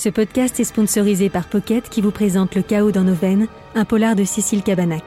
Ce 0.00 0.08
podcast 0.08 0.58
est 0.58 0.64
sponsorisé 0.64 1.28
par 1.28 1.46
Pocket 1.46 1.90
qui 1.90 2.00
vous 2.00 2.10
présente 2.10 2.54
Le 2.54 2.62
chaos 2.62 2.90
dans 2.90 3.04
nos 3.04 3.12
veines, 3.12 3.48
un 3.74 3.84
polar 3.84 4.16
de 4.16 4.24
Cécile 4.24 4.62
Cabanac. 4.62 5.04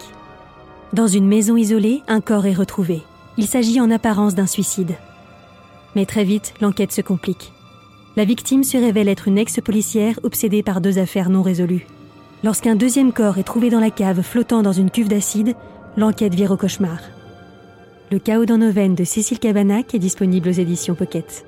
Dans 0.94 1.08
une 1.08 1.26
maison 1.26 1.58
isolée, 1.58 2.04
un 2.08 2.22
corps 2.22 2.46
est 2.46 2.54
retrouvé. 2.54 3.02
Il 3.38 3.48
s'agit 3.48 3.82
en 3.82 3.90
apparence 3.90 4.36
d'un 4.36 4.46
suicide. 4.46 4.94
Mais 5.96 6.06
très 6.06 6.24
vite, 6.24 6.54
l'enquête 6.62 6.92
se 6.92 7.02
complique. 7.02 7.54
La 8.18 8.24
victime 8.24 8.64
se 8.64 8.78
révèle 8.78 9.10
être 9.10 9.28
une 9.28 9.40
ex-policière 9.40 10.20
obsédée 10.22 10.62
par 10.62 10.80
deux 10.80 11.00
affaires 11.00 11.32
non 11.32 11.42
résolues. 11.42 11.88
Lorsqu'un 12.44 12.76
deuxième 12.76 13.14
corps 13.14 13.40
est 13.40 13.44
trouvé 13.44 13.72
dans 13.72 13.80
la 13.80 13.90
cave 13.90 14.22
flottant 14.22 14.62
dans 14.62 14.74
une 14.74 14.92
cuve 14.92 15.08
d'acide, 15.08 15.56
l'enquête 15.98 16.36
vire 16.36 16.52
au 16.52 16.58
cauchemar. 16.58 17.00
Le 18.12 18.20
chaos 18.20 18.46
dans 18.46 18.60
nos 18.60 18.72
veines 18.72 18.94
de 18.94 19.06
Cécile 19.06 19.40
Cabanac 19.40 19.96
est 19.96 19.98
disponible 19.98 20.50
aux 20.50 20.52
éditions 20.52 20.94
Pocket. 20.94 21.48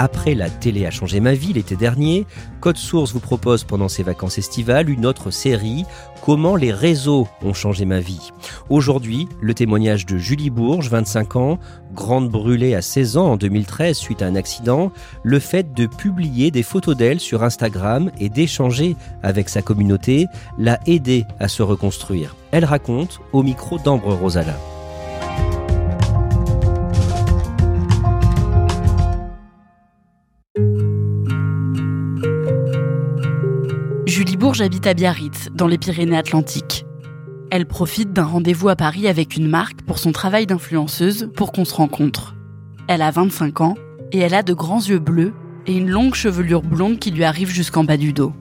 Après 0.00 0.34
La 0.34 0.48
télé 0.48 0.86
a 0.86 0.90
changé 0.90 1.20
ma 1.20 1.34
vie 1.34 1.52
l'été 1.52 1.76
dernier, 1.76 2.26
Code 2.60 2.78
Source 2.78 3.12
vous 3.12 3.20
propose 3.20 3.64
pendant 3.64 3.88
ses 3.88 4.02
vacances 4.02 4.38
estivales 4.38 4.88
une 4.88 5.04
autre 5.04 5.30
série, 5.30 5.84
Comment 6.22 6.56
les 6.56 6.72
réseaux 6.72 7.28
ont 7.42 7.52
changé 7.52 7.84
ma 7.84 8.00
vie. 8.00 8.30
Aujourd'hui, 8.70 9.28
le 9.42 9.52
témoignage 9.52 10.06
de 10.06 10.16
Julie 10.16 10.48
Bourges, 10.48 10.88
25 10.88 11.36
ans, 11.36 11.58
grande 11.94 12.30
brûlée 12.30 12.74
à 12.74 12.82
16 12.82 13.16
ans 13.18 13.32
en 13.32 13.36
2013 13.36 13.96
suite 13.96 14.22
à 14.22 14.26
un 14.26 14.36
accident, 14.36 14.90
le 15.22 15.38
fait 15.38 15.74
de 15.74 15.86
publier 15.86 16.50
des 16.50 16.62
photos 16.62 16.96
d'elle 16.96 17.20
sur 17.20 17.42
Instagram 17.42 18.10
et 18.18 18.30
d'échanger 18.30 18.96
avec 19.22 19.50
sa 19.50 19.60
communauté 19.60 20.26
l'a 20.58 20.78
aidée 20.86 21.26
à 21.40 21.48
se 21.48 21.62
reconstruire. 21.62 22.36
Elle 22.52 22.64
raconte 22.64 23.20
au 23.32 23.42
micro 23.42 23.78
d'Ambre 23.78 24.14
Rosala. 24.14 24.56
Bourges 34.40 34.62
habite 34.62 34.86
à 34.86 34.94
Biarritz, 34.94 35.50
dans 35.54 35.66
les 35.66 35.76
Pyrénées-Atlantiques. 35.76 36.86
Elle 37.50 37.66
profite 37.66 38.14
d'un 38.14 38.24
rendez-vous 38.24 38.70
à 38.70 38.74
Paris 38.74 39.06
avec 39.06 39.36
une 39.36 39.46
marque 39.46 39.82
pour 39.82 39.98
son 39.98 40.12
travail 40.12 40.46
d'influenceuse 40.46 41.28
pour 41.36 41.52
qu'on 41.52 41.66
se 41.66 41.74
rencontre. 41.74 42.36
Elle 42.88 43.02
a 43.02 43.10
25 43.10 43.60
ans 43.60 43.74
et 44.12 44.18
elle 44.18 44.32
a 44.32 44.42
de 44.42 44.54
grands 44.54 44.80
yeux 44.80 44.98
bleus 44.98 45.34
et 45.66 45.76
une 45.76 45.90
longue 45.90 46.14
chevelure 46.14 46.62
blonde 46.62 46.98
qui 46.98 47.10
lui 47.10 47.24
arrive 47.24 47.50
jusqu'en 47.50 47.84
bas 47.84 47.98
du 47.98 48.14
dos. 48.14 48.32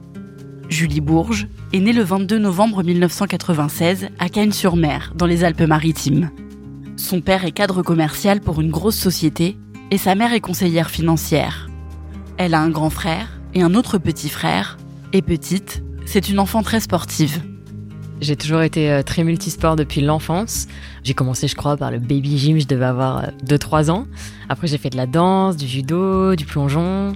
Julie 0.70 1.02
Bourges 1.02 1.50
est 1.74 1.82
née 1.82 1.92
le 1.92 2.04
22 2.04 2.40
novembre 2.40 2.82
1996 2.82 4.08
à 4.20 4.30
Cagnes-sur-Mer, 4.30 5.12
dans 5.18 5.26
les 5.26 5.44
Alpes-Maritimes. 5.44 6.32
Son 6.96 7.20
père 7.20 7.44
est 7.44 7.52
cadre 7.52 7.82
commercial 7.82 8.40
pour 8.40 8.62
une 8.62 8.72
grosse 8.72 8.98
société 8.98 9.58
et 9.92 9.98
sa 9.98 10.16
mère 10.16 10.32
est 10.32 10.40
conseillère 10.40 10.90
financière. 10.90 11.68
Elle 12.38 12.54
a 12.54 12.62
un 12.62 12.70
grand 12.70 12.90
frère 12.90 13.42
et 13.54 13.64
un 13.64 13.76
autre 13.76 13.98
petit 13.98 14.30
frère, 14.30 14.78
et 15.12 15.22
petite, 15.24 15.82
c'est 16.12 16.28
une 16.28 16.40
enfant 16.40 16.64
très 16.64 16.80
sportive. 16.80 17.40
J'ai 18.20 18.36
toujours 18.36 18.64
été 18.64 18.90
euh, 18.90 19.04
très 19.04 19.24
multisport 19.24 19.76
depuis 19.76 20.02
l'enfance. 20.02 20.68
J'ai 21.04 21.14
commencé, 21.14 21.48
je 21.48 21.56
crois, 21.56 21.78
par 21.78 21.92
le 21.92 22.00
baby 22.00 22.36
gym, 22.36 22.60
je 22.60 22.66
devais 22.66 22.86
avoir 22.86 23.28
2-3 23.46 23.92
ans. 23.92 24.08
Après, 24.50 24.66
j'ai 24.66 24.80
fait 24.80 24.90
de 24.90 24.98
la 24.98 25.06
danse, 25.06 25.56
du 25.56 25.68
judo, 25.68 26.36
du 26.36 26.46
plongeon. 26.46 27.14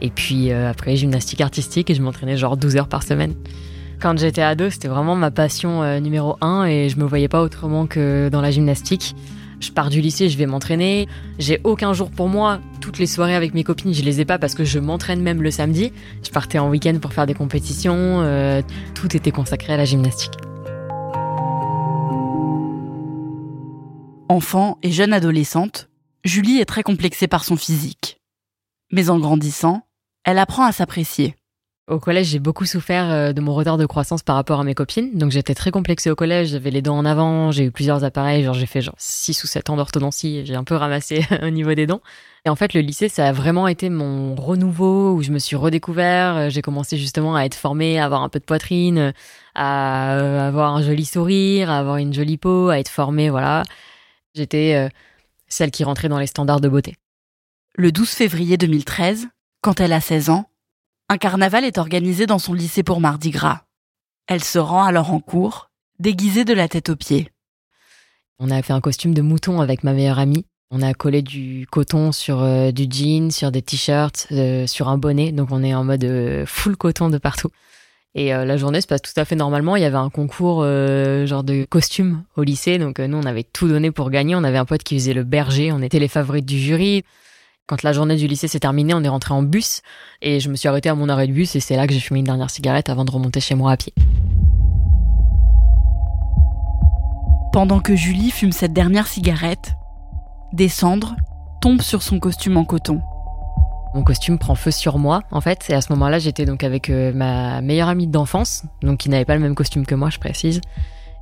Et 0.00 0.10
puis 0.10 0.52
euh, 0.52 0.70
après, 0.70 0.94
gymnastique 0.94 1.40
artistique 1.40 1.90
et 1.90 1.94
je 1.96 2.02
m'entraînais 2.02 2.36
genre 2.36 2.56
12 2.56 2.76
heures 2.76 2.88
par 2.88 3.02
semaine. 3.02 3.34
Quand 4.00 4.16
j'étais 4.16 4.42
ado, 4.42 4.70
c'était 4.70 4.88
vraiment 4.88 5.16
ma 5.16 5.32
passion 5.32 5.82
euh, 5.82 5.98
numéro 5.98 6.36
1 6.40 6.66
et 6.66 6.88
je 6.88 6.98
me 6.98 7.04
voyais 7.04 7.28
pas 7.28 7.42
autrement 7.42 7.88
que 7.88 8.28
dans 8.30 8.42
la 8.42 8.52
gymnastique. 8.52 9.16
Je 9.60 9.72
pars 9.72 9.90
du 9.90 10.00
lycée, 10.00 10.28
je 10.28 10.36
vais 10.36 10.46
m'entraîner. 10.46 11.08
J'ai 11.38 11.60
aucun 11.64 11.92
jour 11.92 12.10
pour 12.10 12.28
moi. 12.28 12.60
Toutes 12.80 12.98
les 12.98 13.06
soirées 13.06 13.34
avec 13.34 13.54
mes 13.54 13.64
copines, 13.64 13.94
je 13.94 14.02
les 14.02 14.20
ai 14.20 14.24
pas 14.24 14.38
parce 14.38 14.54
que 14.54 14.64
je 14.64 14.78
m'entraîne 14.78 15.22
même 15.22 15.42
le 15.42 15.50
samedi. 15.50 15.92
Je 16.22 16.30
partais 16.30 16.58
en 16.58 16.68
week-end 16.68 16.98
pour 17.00 17.12
faire 17.12 17.26
des 17.26 17.34
compétitions. 17.34 18.20
euh, 18.20 18.62
tout 18.94 19.16
était 19.16 19.30
consacré 19.30 19.72
à 19.72 19.76
la 19.76 19.84
gymnastique. 19.84 20.34
Enfant 24.28 24.78
et 24.82 24.90
jeune 24.90 25.12
adolescente, 25.12 25.88
Julie 26.24 26.58
est 26.58 26.64
très 26.64 26.82
complexée 26.82 27.28
par 27.28 27.44
son 27.44 27.56
physique. 27.56 28.20
Mais 28.92 29.08
en 29.08 29.18
grandissant, 29.18 29.86
elle 30.24 30.38
apprend 30.38 30.64
à 30.64 30.72
s'apprécier. 30.72 31.36
Au 31.88 32.00
collège, 32.00 32.26
j'ai 32.26 32.40
beaucoup 32.40 32.64
souffert 32.64 33.08
euh, 33.12 33.32
de 33.32 33.40
mon 33.40 33.54
retard 33.54 33.78
de 33.78 33.86
croissance 33.86 34.24
par 34.24 34.34
rapport 34.34 34.58
à 34.58 34.64
mes 34.64 34.74
copines. 34.74 35.16
Donc 35.16 35.30
j'étais 35.30 35.54
très 35.54 35.70
complexée 35.70 36.10
au 36.10 36.16
collège, 36.16 36.48
j'avais 36.48 36.72
les 36.72 36.82
dents 36.82 36.98
en 36.98 37.04
avant, 37.04 37.52
j'ai 37.52 37.62
eu 37.62 37.70
plusieurs 37.70 38.02
appareils, 38.02 38.42
genre 38.42 38.54
j'ai 38.54 38.66
fait 38.66 38.80
genre 38.82 38.96
6 38.98 39.44
ou 39.44 39.46
7 39.46 39.70
ans 39.70 39.76
d'orthodontie, 39.76 40.44
j'ai 40.44 40.56
un 40.56 40.64
peu 40.64 40.74
ramassé 40.74 41.24
au 41.42 41.50
niveau 41.50 41.74
des 41.74 41.86
dents. 41.86 42.00
Et 42.44 42.48
en 42.48 42.56
fait, 42.56 42.74
le 42.74 42.80
lycée, 42.80 43.08
ça 43.08 43.28
a 43.28 43.32
vraiment 43.32 43.68
été 43.68 43.88
mon 43.88 44.34
renouveau 44.34 45.12
où 45.14 45.22
je 45.22 45.30
me 45.30 45.38
suis 45.38 45.54
redécouvert, 45.54 46.36
Euh, 46.36 46.50
j'ai 46.50 46.60
commencé 46.60 46.96
justement 46.96 47.36
à 47.36 47.44
être 47.44 47.54
formée, 47.54 48.00
à 48.00 48.04
avoir 48.04 48.22
un 48.24 48.28
peu 48.30 48.40
de 48.40 48.44
poitrine, 48.44 49.12
à 49.54 50.16
euh, 50.16 50.48
avoir 50.48 50.74
un 50.74 50.82
joli 50.82 51.04
sourire, 51.04 51.70
à 51.70 51.78
avoir 51.78 51.98
une 51.98 52.12
jolie 52.12 52.36
peau, 52.36 52.68
à 52.68 52.80
être 52.80 52.88
formée, 52.88 53.30
voilà. 53.30 53.62
J'étais 54.34 54.90
celle 55.48 55.70
qui 55.70 55.84
rentrait 55.84 56.08
dans 56.08 56.18
les 56.18 56.26
standards 56.26 56.60
de 56.60 56.68
beauté. 56.68 56.96
Le 57.76 57.92
12 57.92 58.10
février 58.10 58.56
2013, 58.56 59.28
quand 59.62 59.80
elle 59.80 59.92
a 59.92 60.00
16 60.00 60.30
ans, 60.30 60.46
un 61.08 61.18
carnaval 61.18 61.64
est 61.64 61.78
organisé 61.78 62.26
dans 62.26 62.38
son 62.38 62.52
lycée 62.52 62.82
pour 62.82 63.00
Mardi 63.00 63.30
Gras. 63.30 63.62
Elle 64.26 64.42
se 64.42 64.58
rend 64.58 64.84
alors 64.84 65.12
en 65.12 65.20
cours, 65.20 65.70
déguisée 65.98 66.44
de 66.44 66.54
la 66.54 66.68
tête 66.68 66.88
aux 66.88 66.96
pieds. 66.96 67.30
On 68.38 68.50
a 68.50 68.60
fait 68.62 68.72
un 68.72 68.80
costume 68.80 69.14
de 69.14 69.22
mouton 69.22 69.60
avec 69.60 69.84
ma 69.84 69.92
meilleure 69.92 70.18
amie. 70.18 70.46
On 70.70 70.82
a 70.82 70.94
collé 70.94 71.22
du 71.22 71.66
coton 71.70 72.10
sur 72.10 72.42
euh, 72.42 72.72
du 72.72 72.88
jean, 72.90 73.30
sur 73.30 73.52
des 73.52 73.62
t-shirts, 73.62 74.26
euh, 74.32 74.66
sur 74.66 74.88
un 74.88 74.98
bonnet. 74.98 75.30
Donc 75.30 75.48
on 75.52 75.62
est 75.62 75.74
en 75.74 75.84
mode 75.84 76.04
euh, 76.04 76.44
full 76.44 76.76
coton 76.76 77.08
de 77.08 77.18
partout. 77.18 77.50
Et 78.18 78.30
la 78.30 78.56
journée 78.56 78.80
se 78.80 78.86
passe 78.86 79.02
tout 79.02 79.12
à 79.16 79.26
fait 79.26 79.36
normalement. 79.36 79.76
Il 79.76 79.82
y 79.82 79.84
avait 79.84 79.98
un 79.98 80.08
concours 80.08 80.62
genre 80.62 81.44
de 81.44 81.66
costumes 81.68 82.22
au 82.36 82.44
lycée. 82.44 82.78
Donc 82.78 82.98
nous, 82.98 83.18
on 83.18 83.26
avait 83.26 83.42
tout 83.42 83.68
donné 83.68 83.90
pour 83.90 84.08
gagner. 84.08 84.34
On 84.34 84.42
avait 84.42 84.56
un 84.56 84.64
pote 84.64 84.82
qui 84.82 84.94
faisait 84.94 85.12
le 85.12 85.22
berger. 85.22 85.70
On 85.70 85.82
était 85.82 85.98
les 85.98 86.08
favorites 86.08 86.46
du 86.46 86.58
jury. 86.58 87.04
Quand 87.68 87.82
la 87.82 87.92
journée 87.92 88.14
du 88.14 88.28
lycée 88.28 88.46
s'est 88.46 88.60
terminée, 88.60 88.94
on 88.94 89.02
est 89.02 89.08
rentré 89.08 89.34
en 89.34 89.42
bus. 89.42 89.82
Et 90.22 90.38
je 90.38 90.48
me 90.48 90.54
suis 90.54 90.68
arrêtée 90.68 90.88
à 90.88 90.94
mon 90.94 91.08
arrêt 91.08 91.26
de 91.26 91.32
bus. 91.32 91.56
Et 91.56 91.60
c'est 91.60 91.74
là 91.74 91.88
que 91.88 91.92
j'ai 91.92 91.98
fumé 91.98 92.20
une 92.20 92.26
dernière 92.26 92.48
cigarette 92.48 92.88
avant 92.88 93.04
de 93.04 93.10
remonter 93.10 93.40
chez 93.40 93.56
moi 93.56 93.72
à 93.72 93.76
pied. 93.76 93.92
Pendant 97.52 97.80
que 97.80 97.96
Julie 97.96 98.30
fume 98.30 98.52
cette 98.52 98.72
dernière 98.72 99.08
cigarette, 99.08 99.74
des 100.52 100.68
cendres 100.68 101.16
tombent 101.60 101.82
sur 101.82 102.02
son 102.02 102.20
costume 102.20 102.56
en 102.56 102.64
coton. 102.64 103.00
Mon 103.94 104.04
costume 104.04 104.38
prend 104.38 104.54
feu 104.54 104.70
sur 104.70 104.98
moi, 104.98 105.22
en 105.32 105.40
fait. 105.40 105.68
Et 105.68 105.74
à 105.74 105.80
ce 105.80 105.92
moment-là, 105.92 106.20
j'étais 106.20 106.44
donc 106.44 106.62
avec 106.62 106.88
euh, 106.88 107.12
ma 107.12 107.62
meilleure 107.62 107.88
amie 107.88 108.06
d'enfance, 108.06 108.62
donc 108.82 108.98
qui 108.98 109.08
n'avait 109.08 109.24
pas 109.24 109.34
le 109.34 109.40
même 109.40 109.56
costume 109.56 109.86
que 109.86 109.96
moi, 109.96 110.08
je 110.10 110.20
précise. 110.20 110.60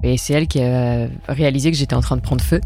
Et 0.02 0.18
c'est 0.18 0.34
elle 0.34 0.46
qui 0.46 0.60
a 0.60 1.08
réalisé 1.26 1.70
que 1.70 1.76
j'étais 1.78 1.94
en 1.94 2.02
train 2.02 2.16
de 2.16 2.20
prendre 2.20 2.44
feu. 2.44 2.60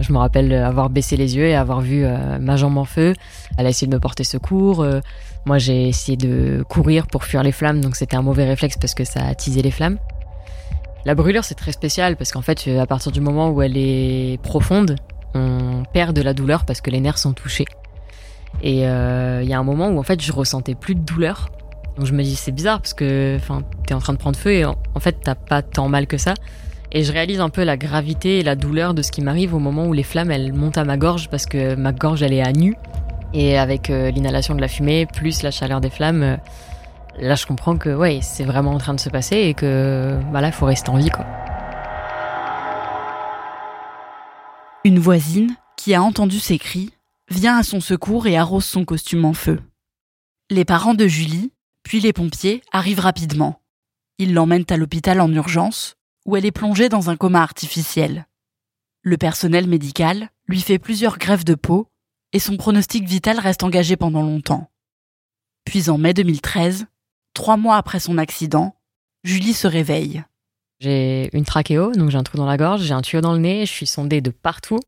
Je 0.00 0.12
me 0.12 0.18
rappelle 0.18 0.52
avoir 0.52 0.90
baissé 0.90 1.16
les 1.16 1.36
yeux 1.36 1.46
et 1.46 1.54
avoir 1.54 1.80
vu 1.80 2.04
euh, 2.04 2.38
ma 2.38 2.56
jambe 2.56 2.78
en 2.78 2.84
feu. 2.84 3.14
Elle 3.58 3.66
a 3.66 3.68
essayé 3.68 3.86
de 3.86 3.94
me 3.94 4.00
porter 4.00 4.24
secours. 4.24 4.82
Euh, 4.82 5.00
moi, 5.44 5.58
j'ai 5.58 5.88
essayé 5.88 6.16
de 6.16 6.64
courir 6.68 7.06
pour 7.06 7.24
fuir 7.24 7.42
les 7.42 7.52
flammes, 7.52 7.80
donc 7.80 7.96
c'était 7.96 8.16
un 8.16 8.22
mauvais 8.22 8.46
réflexe 8.46 8.76
parce 8.80 8.94
que 8.94 9.04
ça 9.04 9.20
a 9.20 9.28
attisé 9.28 9.62
les 9.62 9.70
flammes. 9.70 9.98
La 11.04 11.14
brûlure, 11.14 11.44
c'est 11.44 11.54
très 11.54 11.72
spécial 11.72 12.16
parce 12.16 12.32
qu'en 12.32 12.42
fait, 12.42 12.68
à 12.68 12.86
partir 12.86 13.12
du 13.12 13.20
moment 13.20 13.50
où 13.50 13.62
elle 13.62 13.76
est 13.76 14.40
profonde, 14.42 14.96
on 15.34 15.82
perd 15.92 16.14
de 16.14 16.22
la 16.22 16.34
douleur 16.34 16.64
parce 16.64 16.80
que 16.80 16.90
les 16.90 17.00
nerfs 17.00 17.18
sont 17.18 17.32
touchés. 17.32 17.66
Et 18.62 18.86
euh, 18.86 19.40
il 19.42 19.48
y 19.48 19.54
a 19.54 19.58
un 19.58 19.64
moment 19.64 19.88
où 19.88 19.98
en 19.98 20.02
fait 20.02 20.20
je 20.20 20.32
ressentais 20.32 20.74
plus 20.74 20.94
de 20.94 21.00
douleur. 21.00 21.50
Donc 21.96 22.06
je 22.06 22.12
me 22.12 22.22
dis 22.22 22.36
c'est 22.36 22.52
bizarre 22.52 22.80
parce 22.80 22.94
que 22.94 23.38
t'es 23.86 23.94
en 23.94 23.98
train 23.98 24.12
de 24.12 24.18
prendre 24.18 24.38
feu 24.38 24.52
et 24.52 24.64
en 24.64 24.76
fait 25.00 25.16
t'as 25.22 25.34
pas 25.34 25.62
tant 25.62 25.88
mal 25.88 26.06
que 26.06 26.18
ça. 26.18 26.34
Et 26.92 27.04
je 27.04 27.12
réalise 27.12 27.40
un 27.40 27.50
peu 27.50 27.62
la 27.62 27.76
gravité 27.76 28.40
et 28.40 28.42
la 28.42 28.56
douleur 28.56 28.94
de 28.94 29.02
ce 29.02 29.12
qui 29.12 29.20
m'arrive 29.20 29.54
au 29.54 29.60
moment 29.60 29.86
où 29.86 29.92
les 29.92 30.02
flammes 30.02 30.30
elles 30.30 30.52
montent 30.52 30.78
à 30.78 30.84
ma 30.84 30.96
gorge 30.96 31.28
parce 31.28 31.46
que 31.46 31.76
ma 31.76 31.92
gorge 31.92 32.22
elle 32.22 32.32
est 32.32 32.42
à 32.42 32.52
nu. 32.52 32.76
Et 33.32 33.56
avec 33.56 33.88
l'inhalation 33.88 34.56
de 34.56 34.60
la 34.60 34.66
fumée, 34.66 35.06
plus 35.06 35.42
la 35.42 35.52
chaleur 35.52 35.80
des 35.80 35.90
flammes, 35.90 36.38
là 37.18 37.34
je 37.36 37.46
comprends 37.46 37.76
que 37.76 37.94
ouais, 37.94 38.18
c'est 38.22 38.44
vraiment 38.44 38.72
en 38.72 38.78
train 38.78 38.94
de 38.94 39.00
se 39.00 39.08
passer 39.08 39.36
et 39.36 39.54
que 39.54 40.18
bah 40.32 40.44
il 40.44 40.52
faut 40.52 40.66
rester 40.66 40.90
en 40.90 40.96
vie 40.96 41.10
quoi. 41.10 41.26
Une 44.84 44.98
voisine, 44.98 45.54
qui 45.76 45.94
a 45.94 46.02
entendu 46.02 46.40
ses 46.40 46.58
cris, 46.58 46.90
vient 47.30 47.58
à 47.58 47.62
son 47.62 47.80
secours 47.80 48.26
et 48.26 48.36
arrose 48.36 48.64
son 48.64 48.84
costume 48.84 49.26
en 49.26 49.34
feu. 49.34 49.60
Les 50.50 50.64
parents 50.64 50.94
de 50.94 51.06
Julie, 51.06 51.52
puis 51.82 52.00
les 52.00 52.14
pompiers, 52.14 52.62
arrivent 52.72 53.00
rapidement. 53.00 53.60
Ils 54.18 54.34
l'emmènent 54.34 54.64
à 54.70 54.76
l'hôpital 54.76 55.20
en 55.20 55.30
urgence, 55.32 55.96
où 56.26 56.36
elle 56.36 56.46
est 56.46 56.50
plongée 56.50 56.88
dans 56.88 57.10
un 57.10 57.16
coma 57.16 57.42
artificiel. 57.42 58.26
Le 59.02 59.16
personnel 59.16 59.66
médical 59.66 60.30
lui 60.46 60.60
fait 60.60 60.78
plusieurs 60.78 61.18
greffes 61.18 61.44
de 61.44 61.54
peau, 61.54 61.88
et 62.32 62.38
son 62.38 62.56
pronostic 62.56 63.08
vital 63.08 63.38
reste 63.38 63.62
engagé 63.62 63.96
pendant 63.96 64.22
longtemps. 64.22 64.70
Puis 65.64 65.90
en 65.90 65.98
mai 65.98 66.14
2013, 66.14 66.86
trois 67.34 67.56
mois 67.56 67.76
après 67.76 68.00
son 68.00 68.18
accident, 68.18 68.76
Julie 69.24 69.54
se 69.54 69.66
réveille. 69.66 70.22
J'ai 70.80 71.28
une 71.32 71.44
trachéo, 71.44 71.92
donc 71.92 72.10
j'ai 72.10 72.18
un 72.18 72.22
trou 72.22 72.38
dans 72.38 72.46
la 72.46 72.56
gorge, 72.56 72.82
j'ai 72.82 72.94
un 72.94 73.02
tuyau 73.02 73.20
dans 73.20 73.34
le 73.34 73.38
nez, 73.38 73.66
je 73.66 73.72
suis 73.72 73.86
sondée 73.86 74.20
de 74.20 74.30
partout. 74.30 74.80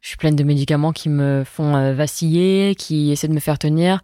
Je 0.00 0.08
suis 0.08 0.16
pleine 0.16 0.36
de 0.36 0.44
médicaments 0.44 0.92
qui 0.92 1.08
me 1.08 1.42
font 1.44 1.74
euh, 1.74 1.92
vaciller, 1.92 2.76
qui 2.76 3.10
essaient 3.10 3.26
de 3.26 3.32
me 3.32 3.40
faire 3.40 3.58
tenir. 3.58 4.00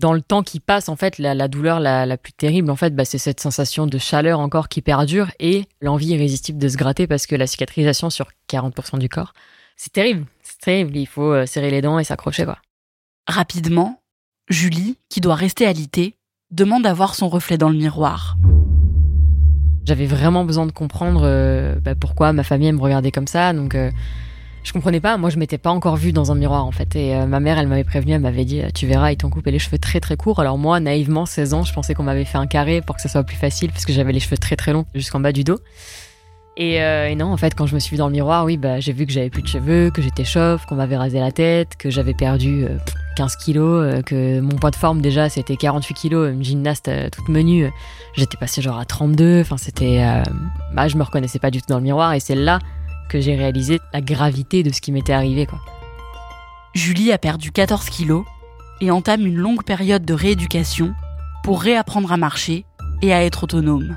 Dans 0.00 0.14
le 0.14 0.22
temps 0.22 0.42
qui 0.42 0.60
passe, 0.60 0.88
en 0.88 0.96
fait, 0.96 1.18
la, 1.18 1.46
douleur 1.46 1.78
la, 1.78 2.16
plus 2.16 2.32
terrible, 2.32 2.70
en 2.70 2.76
fait, 2.76 2.96
bah, 2.96 3.04
c'est 3.04 3.18
cette 3.18 3.38
sensation 3.38 3.86
de 3.86 3.98
chaleur 3.98 4.40
encore 4.40 4.70
qui 4.70 4.80
perdure 4.80 5.30
et 5.38 5.66
l'envie 5.82 6.08
irrésistible 6.08 6.58
de 6.58 6.68
se 6.68 6.78
gratter 6.78 7.06
parce 7.06 7.26
que 7.26 7.36
la 7.36 7.46
cicatrisation 7.46 8.08
sur 8.08 8.28
40% 8.48 8.98
du 8.98 9.10
corps, 9.10 9.34
c'est 9.76 9.92
terrible. 9.92 10.24
C'est 10.42 10.58
terrible. 10.58 10.96
Il 10.96 11.04
faut 11.04 11.34
euh, 11.34 11.44
serrer 11.44 11.70
les 11.70 11.82
dents 11.82 11.98
et 11.98 12.04
s'accrocher, 12.04 12.46
quoi. 12.46 12.56
Rapidement, 13.28 14.00
Julie, 14.48 14.96
qui 15.10 15.20
doit 15.20 15.34
rester 15.34 15.66
alitée, 15.66 16.16
demande 16.50 16.86
à 16.86 16.94
voir 16.94 17.14
son 17.14 17.28
reflet 17.28 17.58
dans 17.58 17.68
le 17.68 17.76
miroir. 17.76 18.38
J'avais 19.84 20.06
vraiment 20.06 20.46
besoin 20.46 20.64
de 20.64 20.72
comprendre 20.72 21.24
euh, 21.24 21.74
bah, 21.78 21.94
pourquoi 21.94 22.32
ma 22.32 22.42
famille 22.42 22.72
me 22.72 22.80
regardait 22.80 23.10
comme 23.10 23.26
ça. 23.26 23.52
Donc, 23.52 23.74
euh, 23.74 23.90
je 24.62 24.72
comprenais 24.72 25.00
pas. 25.00 25.16
Moi, 25.16 25.30
je 25.30 25.38
m'étais 25.38 25.58
pas 25.58 25.70
encore 25.70 25.96
vue 25.96 26.12
dans 26.12 26.32
un 26.32 26.34
miroir, 26.34 26.64
en 26.64 26.72
fait. 26.72 26.96
Et 26.96 27.14
euh, 27.14 27.26
ma 27.26 27.40
mère, 27.40 27.58
elle 27.58 27.68
m'avait 27.68 27.84
prévenu, 27.84 28.12
elle 28.12 28.20
m'avait 28.20 28.44
dit 28.44 28.62
Tu 28.74 28.86
verras, 28.86 29.12
ils 29.12 29.16
t'ont 29.16 29.30
coupé 29.30 29.50
les 29.50 29.58
cheveux 29.58 29.78
très 29.78 30.00
très 30.00 30.16
courts. 30.16 30.40
Alors, 30.40 30.58
moi, 30.58 30.80
naïvement, 30.80 31.26
16 31.26 31.54
ans, 31.54 31.64
je 31.64 31.72
pensais 31.72 31.94
qu'on 31.94 32.02
m'avait 32.02 32.24
fait 32.24 32.38
un 32.38 32.46
carré 32.46 32.80
pour 32.80 32.96
que 32.96 33.02
ça 33.02 33.08
soit 33.08 33.24
plus 33.24 33.36
facile, 33.36 33.70
parce 33.70 33.84
que 33.84 33.92
j'avais 33.92 34.12
les 34.12 34.20
cheveux 34.20 34.38
très 34.38 34.56
très 34.56 34.72
longs 34.72 34.86
jusqu'en 34.94 35.20
bas 35.20 35.32
du 35.32 35.44
dos. 35.44 35.58
Euh, 36.58 37.06
et, 37.06 37.14
non, 37.14 37.32
en 37.32 37.36
fait, 37.36 37.54
quand 37.54 37.66
je 37.66 37.74
me 37.74 37.80
suis 37.80 37.92
vue 37.92 37.98
dans 37.98 38.08
le 38.08 38.12
miroir, 38.12 38.44
oui, 38.44 38.56
bah, 38.56 38.80
j'ai 38.80 38.92
vu 38.92 39.06
que 39.06 39.12
j'avais 39.12 39.30
plus 39.30 39.42
de 39.42 39.48
cheveux, 39.48 39.90
que 39.90 40.02
j'étais 40.02 40.24
chauve, 40.24 40.64
qu'on 40.66 40.74
m'avait 40.74 40.96
rasé 40.96 41.18
la 41.18 41.32
tête, 41.32 41.76
que 41.76 41.90
j'avais 41.90 42.12
perdu 42.12 42.66
15 43.16 43.32
euh, 43.32 43.44
kilos, 43.44 43.84
euh, 43.84 44.02
que 44.02 44.40
mon 44.40 44.56
poids 44.56 44.70
de 44.70 44.76
forme 44.76 45.00
déjà 45.00 45.28
c'était 45.28 45.56
48 45.56 45.94
kilos, 45.94 46.32
une 46.32 46.44
gymnaste 46.44 46.90
toute 47.12 47.28
menue, 47.28 47.70
j'étais 48.14 48.36
passée 48.36 48.60
genre 48.60 48.78
à 48.78 48.84
32. 48.84 49.40
Enfin, 49.40 49.56
c'était. 49.56 50.04
bah, 50.74 50.88
je 50.88 50.96
me 50.96 51.02
reconnaissais 51.02 51.38
pas 51.38 51.50
du 51.50 51.60
tout 51.60 51.68
dans 51.68 51.78
le 51.78 51.84
miroir 51.84 52.12
et 52.12 52.20
c'est 52.20 52.34
là 52.34 52.58
que 53.10 53.20
j'ai 53.20 53.34
réalisé 53.34 53.80
la 53.92 54.00
gravité 54.00 54.62
de 54.62 54.72
ce 54.72 54.80
qui 54.80 54.92
m'était 54.92 55.12
arrivé. 55.12 55.46
Julie 56.74 57.12
a 57.12 57.18
perdu 57.18 57.50
14 57.50 57.90
kilos 57.90 58.24
et 58.80 58.90
entame 58.90 59.26
une 59.26 59.36
longue 59.36 59.64
période 59.64 60.04
de 60.04 60.14
rééducation 60.14 60.94
pour 61.42 61.60
réapprendre 61.60 62.12
à 62.12 62.16
marcher 62.16 62.64
et 63.02 63.12
à 63.12 63.24
être 63.24 63.44
autonome. 63.44 63.96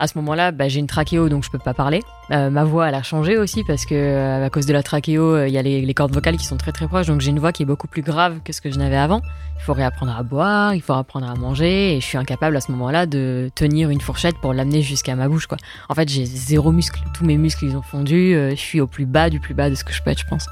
À 0.00 0.06
ce 0.06 0.16
moment-là, 0.16 0.50
bah, 0.50 0.66
j'ai 0.66 0.80
une 0.80 0.86
trachéo, 0.86 1.28
donc 1.28 1.44
je 1.44 1.50
peux 1.50 1.58
pas 1.58 1.74
parler. 1.74 2.02
Euh, 2.30 2.48
ma 2.48 2.64
voix, 2.64 2.88
elle 2.88 2.94
a 2.94 3.02
changé 3.02 3.36
aussi 3.36 3.64
parce 3.64 3.84
que 3.84 3.94
euh, 3.94 4.46
à 4.46 4.48
cause 4.48 4.64
de 4.64 4.72
la 4.72 4.82
trachéo, 4.82 5.34
euh, 5.34 5.46
il 5.46 5.52
y 5.52 5.58
a 5.58 5.62
les, 5.62 5.92
cordes 5.92 6.14
vocales 6.14 6.38
qui 6.38 6.46
sont 6.46 6.56
très 6.56 6.72
très 6.72 6.88
proches, 6.88 7.06
donc 7.06 7.20
j'ai 7.20 7.28
une 7.28 7.38
voix 7.38 7.52
qui 7.52 7.64
est 7.64 7.66
beaucoup 7.66 7.86
plus 7.86 8.00
grave 8.00 8.38
que 8.42 8.54
ce 8.54 8.62
que 8.62 8.70
je 8.70 8.78
n'avais 8.78 8.96
avant. 8.96 9.20
Il 9.58 9.62
faut 9.62 9.74
réapprendre 9.74 10.16
à 10.16 10.22
boire, 10.22 10.74
il 10.74 10.80
faut 10.80 10.94
apprendre 10.94 11.28
à 11.28 11.34
manger, 11.34 11.96
et 11.96 12.00
je 12.00 12.06
suis 12.06 12.16
incapable 12.16 12.56
à 12.56 12.62
ce 12.62 12.72
moment-là 12.72 13.04
de 13.04 13.50
tenir 13.54 13.90
une 13.90 14.00
fourchette 14.00 14.36
pour 14.40 14.54
l'amener 14.54 14.80
jusqu'à 14.80 15.14
ma 15.16 15.28
bouche, 15.28 15.46
quoi. 15.46 15.58
En 15.90 15.94
fait, 15.94 16.08
j'ai 16.08 16.24
zéro 16.24 16.72
muscle. 16.72 16.98
Tous 17.12 17.26
mes 17.26 17.36
muscles, 17.36 17.66
ils 17.66 17.76
ont 17.76 17.82
fondu. 17.82 18.32
je 18.32 18.54
suis 18.54 18.80
au 18.80 18.86
plus 18.86 19.04
bas 19.04 19.28
du 19.28 19.38
plus 19.38 19.52
bas 19.52 19.68
de 19.68 19.74
ce 19.74 19.84
que 19.84 19.92
je 19.92 20.02
peux 20.02 20.08
être, 20.08 20.20
je 20.20 20.26
pense. 20.26 20.46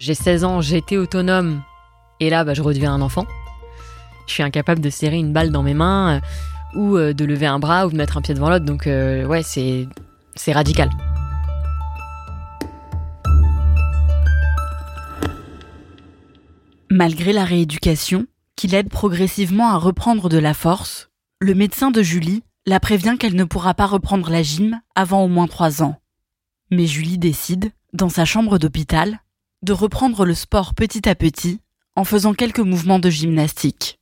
J'ai 0.00 0.14
16 0.14 0.42
ans, 0.42 0.60
j'étais 0.60 0.96
autonome, 0.96 1.62
et 2.18 2.28
là, 2.28 2.42
bah, 2.42 2.54
je 2.54 2.62
redeviens 2.62 2.92
un 2.92 3.02
enfant. 3.02 3.24
Je 4.26 4.32
suis 4.32 4.42
incapable 4.42 4.80
de 4.80 4.90
serrer 4.90 5.18
une 5.18 5.32
balle 5.32 5.50
dans 5.50 5.62
mes 5.62 5.74
mains 5.74 6.20
ou 6.74 6.96
euh, 6.96 7.12
de 7.12 7.24
lever 7.24 7.46
un 7.46 7.58
bras 7.58 7.86
ou 7.86 7.90
de 7.90 7.96
mettre 7.96 8.16
un 8.16 8.22
pied 8.22 8.34
devant 8.34 8.50
l'autre. 8.50 8.64
Donc 8.64 8.86
euh, 8.86 9.24
ouais, 9.26 9.42
c'est 9.42 9.88
c'est 10.34 10.52
radical. 10.52 10.90
Malgré 16.90 17.32
la 17.32 17.44
rééducation, 17.44 18.26
qui 18.56 18.68
l'aide 18.68 18.90
progressivement 18.90 19.70
à 19.70 19.76
reprendre 19.76 20.28
de 20.28 20.38
la 20.38 20.54
force, 20.54 21.08
le 21.40 21.54
médecin 21.54 21.90
de 21.90 22.02
Julie 22.02 22.42
la 22.66 22.80
prévient 22.80 23.16
qu'elle 23.18 23.34
ne 23.34 23.44
pourra 23.44 23.74
pas 23.74 23.86
reprendre 23.86 24.30
la 24.30 24.42
gym 24.42 24.80
avant 24.94 25.24
au 25.24 25.28
moins 25.28 25.46
trois 25.48 25.82
ans. 25.82 25.96
Mais 26.70 26.86
Julie 26.86 27.18
décide, 27.18 27.72
dans 27.92 28.08
sa 28.08 28.24
chambre 28.24 28.58
d'hôpital, 28.58 29.20
de 29.62 29.72
reprendre 29.72 30.24
le 30.24 30.34
sport 30.34 30.74
petit 30.74 31.08
à 31.08 31.14
petit 31.14 31.60
en 31.96 32.04
faisant 32.04 32.34
quelques 32.34 32.60
mouvements 32.60 32.98
de 32.98 33.10
gymnastique. 33.10 33.98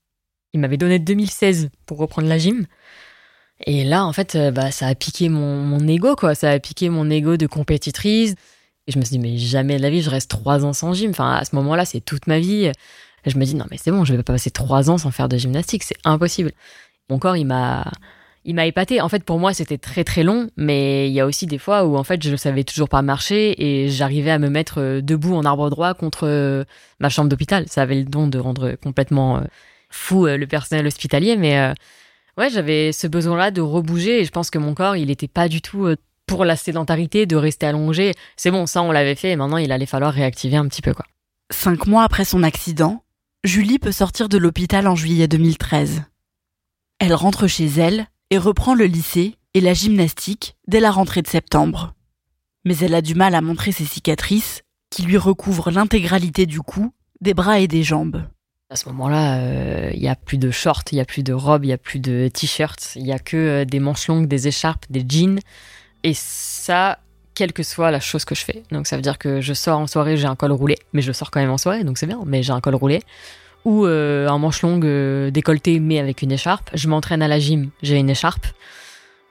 Il 0.52 0.60
m'avait 0.60 0.76
donné 0.76 0.98
2016 0.98 1.70
pour 1.86 1.98
reprendre 1.98 2.28
la 2.28 2.38
gym. 2.38 2.66
Et 3.66 3.84
là, 3.84 4.04
en 4.04 4.12
fait, 4.12 4.34
euh, 4.34 4.50
bah, 4.50 4.70
ça 4.70 4.86
a 4.86 4.94
piqué 4.94 5.28
mon, 5.28 5.62
mon 5.62 5.86
ego, 5.86 6.16
quoi. 6.16 6.34
Ça 6.34 6.50
a 6.50 6.58
piqué 6.58 6.88
mon 6.88 7.10
ego 7.10 7.36
de 7.36 7.46
compétitrice. 7.46 8.34
Et 8.86 8.92
je 8.92 8.98
me 8.98 9.04
suis 9.04 9.12
dit, 9.12 9.18
mais 9.18 9.36
jamais 9.36 9.76
de 9.76 9.82
la 9.82 9.90
vie, 9.90 10.02
je 10.02 10.10
reste 10.10 10.30
trois 10.30 10.64
ans 10.64 10.72
sans 10.72 10.94
gym. 10.94 11.10
Enfin, 11.10 11.34
à 11.34 11.44
ce 11.44 11.54
moment-là, 11.56 11.84
c'est 11.84 12.00
toute 12.00 12.26
ma 12.26 12.38
vie. 12.38 12.72
Je 13.26 13.36
me 13.36 13.44
dis, 13.44 13.54
non, 13.54 13.66
mais 13.70 13.76
c'est 13.76 13.90
bon, 13.90 14.04
je 14.04 14.14
vais 14.14 14.22
pas 14.22 14.32
passer 14.32 14.50
trois 14.50 14.90
ans 14.90 14.98
sans 14.98 15.10
faire 15.10 15.28
de 15.28 15.36
gymnastique. 15.36 15.82
C'est 15.82 15.98
impossible. 16.04 16.52
Mon 17.10 17.18
corps, 17.18 17.36
il 17.36 17.44
m'a, 17.44 17.84
il 18.44 18.54
m'a 18.54 18.66
épaté. 18.66 19.00
En 19.02 19.10
fait, 19.10 19.22
pour 19.24 19.38
moi, 19.38 19.52
c'était 19.52 19.78
très 19.78 20.04
très 20.04 20.22
long, 20.22 20.48
mais 20.56 21.08
il 21.08 21.12
y 21.12 21.20
a 21.20 21.26
aussi 21.26 21.46
des 21.46 21.58
fois 21.58 21.84
où 21.84 21.96
en 21.96 22.04
fait, 22.04 22.22
je 22.22 22.34
savais 22.36 22.64
toujours 22.64 22.88
pas 22.88 23.02
marcher 23.02 23.62
et 23.62 23.88
j'arrivais 23.88 24.30
à 24.30 24.38
me 24.38 24.48
mettre 24.48 24.80
euh, 24.80 25.00
debout 25.02 25.34
en 25.34 25.44
arbre 25.44 25.68
droit 25.68 25.92
contre 25.92 26.26
euh, 26.26 26.64
ma 26.98 27.10
chambre 27.10 27.28
d'hôpital. 27.28 27.66
Ça 27.68 27.82
avait 27.82 27.96
le 27.96 28.04
don 28.04 28.26
de 28.26 28.38
rendre 28.38 28.74
complètement 28.82 29.42
fou 29.90 30.26
euh, 30.26 30.36
le 30.36 30.46
personnel 30.46 30.86
hospitalier, 30.86 31.36
mais 31.36 31.58
euh, 31.58 31.74
ouais, 32.38 32.50
j'avais 32.50 32.92
ce 32.92 33.06
besoin-là 33.06 33.50
de 33.50 33.60
rebouger 33.60 34.20
et 34.20 34.24
je 34.24 34.30
pense 34.30 34.50
que 34.50 34.58
mon 34.58 34.74
corps, 34.74 34.96
il 34.96 35.08
n'était 35.08 35.28
pas 35.28 35.48
du 35.48 35.60
tout 35.60 35.86
euh, 35.86 35.96
pour 36.26 36.44
la 36.44 36.56
sédentarité, 36.56 37.26
de 37.26 37.36
rester 37.36 37.66
allongé. 37.66 38.14
C'est 38.36 38.50
bon, 38.50 38.66
ça 38.66 38.82
on 38.82 38.92
l'avait 38.92 39.16
fait 39.16 39.30
et 39.30 39.36
maintenant 39.36 39.56
il 39.56 39.72
allait 39.72 39.86
falloir 39.86 40.12
réactiver 40.12 40.56
un 40.56 40.68
petit 40.68 40.82
peu 40.82 40.94
quoi. 40.94 41.04
Cinq 41.52 41.86
mois 41.86 42.04
après 42.04 42.24
son 42.24 42.44
accident, 42.44 43.02
Julie 43.42 43.80
peut 43.80 43.92
sortir 43.92 44.28
de 44.28 44.38
l'hôpital 44.38 44.86
en 44.86 44.94
juillet 44.94 45.26
2013. 45.26 46.04
Elle 47.00 47.14
rentre 47.14 47.48
chez 47.48 47.66
elle 47.66 48.06
et 48.30 48.38
reprend 48.38 48.74
le 48.74 48.84
lycée 48.84 49.34
et 49.54 49.60
la 49.60 49.74
gymnastique 49.74 50.56
dès 50.68 50.78
la 50.78 50.92
rentrée 50.92 51.22
de 51.22 51.26
septembre. 51.26 51.94
Mais 52.64 52.76
elle 52.78 52.94
a 52.94 53.02
du 53.02 53.14
mal 53.14 53.34
à 53.34 53.40
montrer 53.40 53.72
ses 53.72 53.86
cicatrices 53.86 54.62
qui 54.90 55.02
lui 55.02 55.16
recouvrent 55.16 55.70
l'intégralité 55.70 56.46
du 56.46 56.60
cou, 56.60 56.92
des 57.20 57.34
bras 57.34 57.58
et 57.58 57.68
des 57.68 57.82
jambes. 57.82 58.22
À 58.72 58.76
ce 58.76 58.88
moment-là, 58.90 59.38
euh, 59.38 59.90
il 59.94 60.00
y 60.00 60.06
a 60.06 60.14
plus 60.14 60.38
de 60.38 60.52
shorts, 60.52 60.84
il 60.92 60.98
y 60.98 61.00
a 61.00 61.04
plus 61.04 61.24
de 61.24 61.32
robes, 61.32 61.64
il 61.64 61.68
y 61.68 61.72
a 61.72 61.78
plus 61.78 61.98
de 61.98 62.30
t-shirts, 62.32 62.92
il 62.94 63.04
y 63.04 63.10
a 63.10 63.18
que 63.18 63.36
euh, 63.36 63.64
des 63.64 63.80
manches 63.80 64.06
longues, 64.06 64.28
des 64.28 64.46
écharpes, 64.46 64.84
des 64.88 65.04
jeans. 65.08 65.40
Et 66.04 66.14
ça, 66.14 67.00
quelle 67.34 67.52
que 67.52 67.64
soit 67.64 67.90
la 67.90 67.98
chose 67.98 68.24
que 68.24 68.36
je 68.36 68.44
fais. 68.44 68.62
Donc 68.70 68.86
ça 68.86 68.94
veut 68.94 69.02
dire 69.02 69.18
que 69.18 69.40
je 69.40 69.54
sors 69.54 69.76
en 69.76 69.88
soirée, 69.88 70.16
j'ai 70.16 70.28
un 70.28 70.36
col 70.36 70.52
roulé, 70.52 70.78
mais 70.92 71.02
je 71.02 71.10
sors 71.10 71.32
quand 71.32 71.40
même 71.40 71.50
en 71.50 71.58
soirée, 71.58 71.82
donc 71.82 71.98
c'est 71.98 72.06
bien, 72.06 72.20
mais 72.24 72.44
j'ai 72.44 72.52
un 72.52 72.60
col 72.60 72.76
roulé. 72.76 73.02
Ou 73.64 73.86
euh, 73.86 74.28
un 74.28 74.38
manche 74.38 74.62
longue 74.62 74.86
décolleté, 75.30 75.80
mais 75.80 75.98
avec 75.98 76.22
une 76.22 76.30
écharpe. 76.30 76.70
Je 76.72 76.86
m'entraîne 76.86 77.22
à 77.22 77.28
la 77.28 77.40
gym, 77.40 77.70
j'ai 77.82 77.96
une 77.96 78.08
écharpe. 78.08 78.46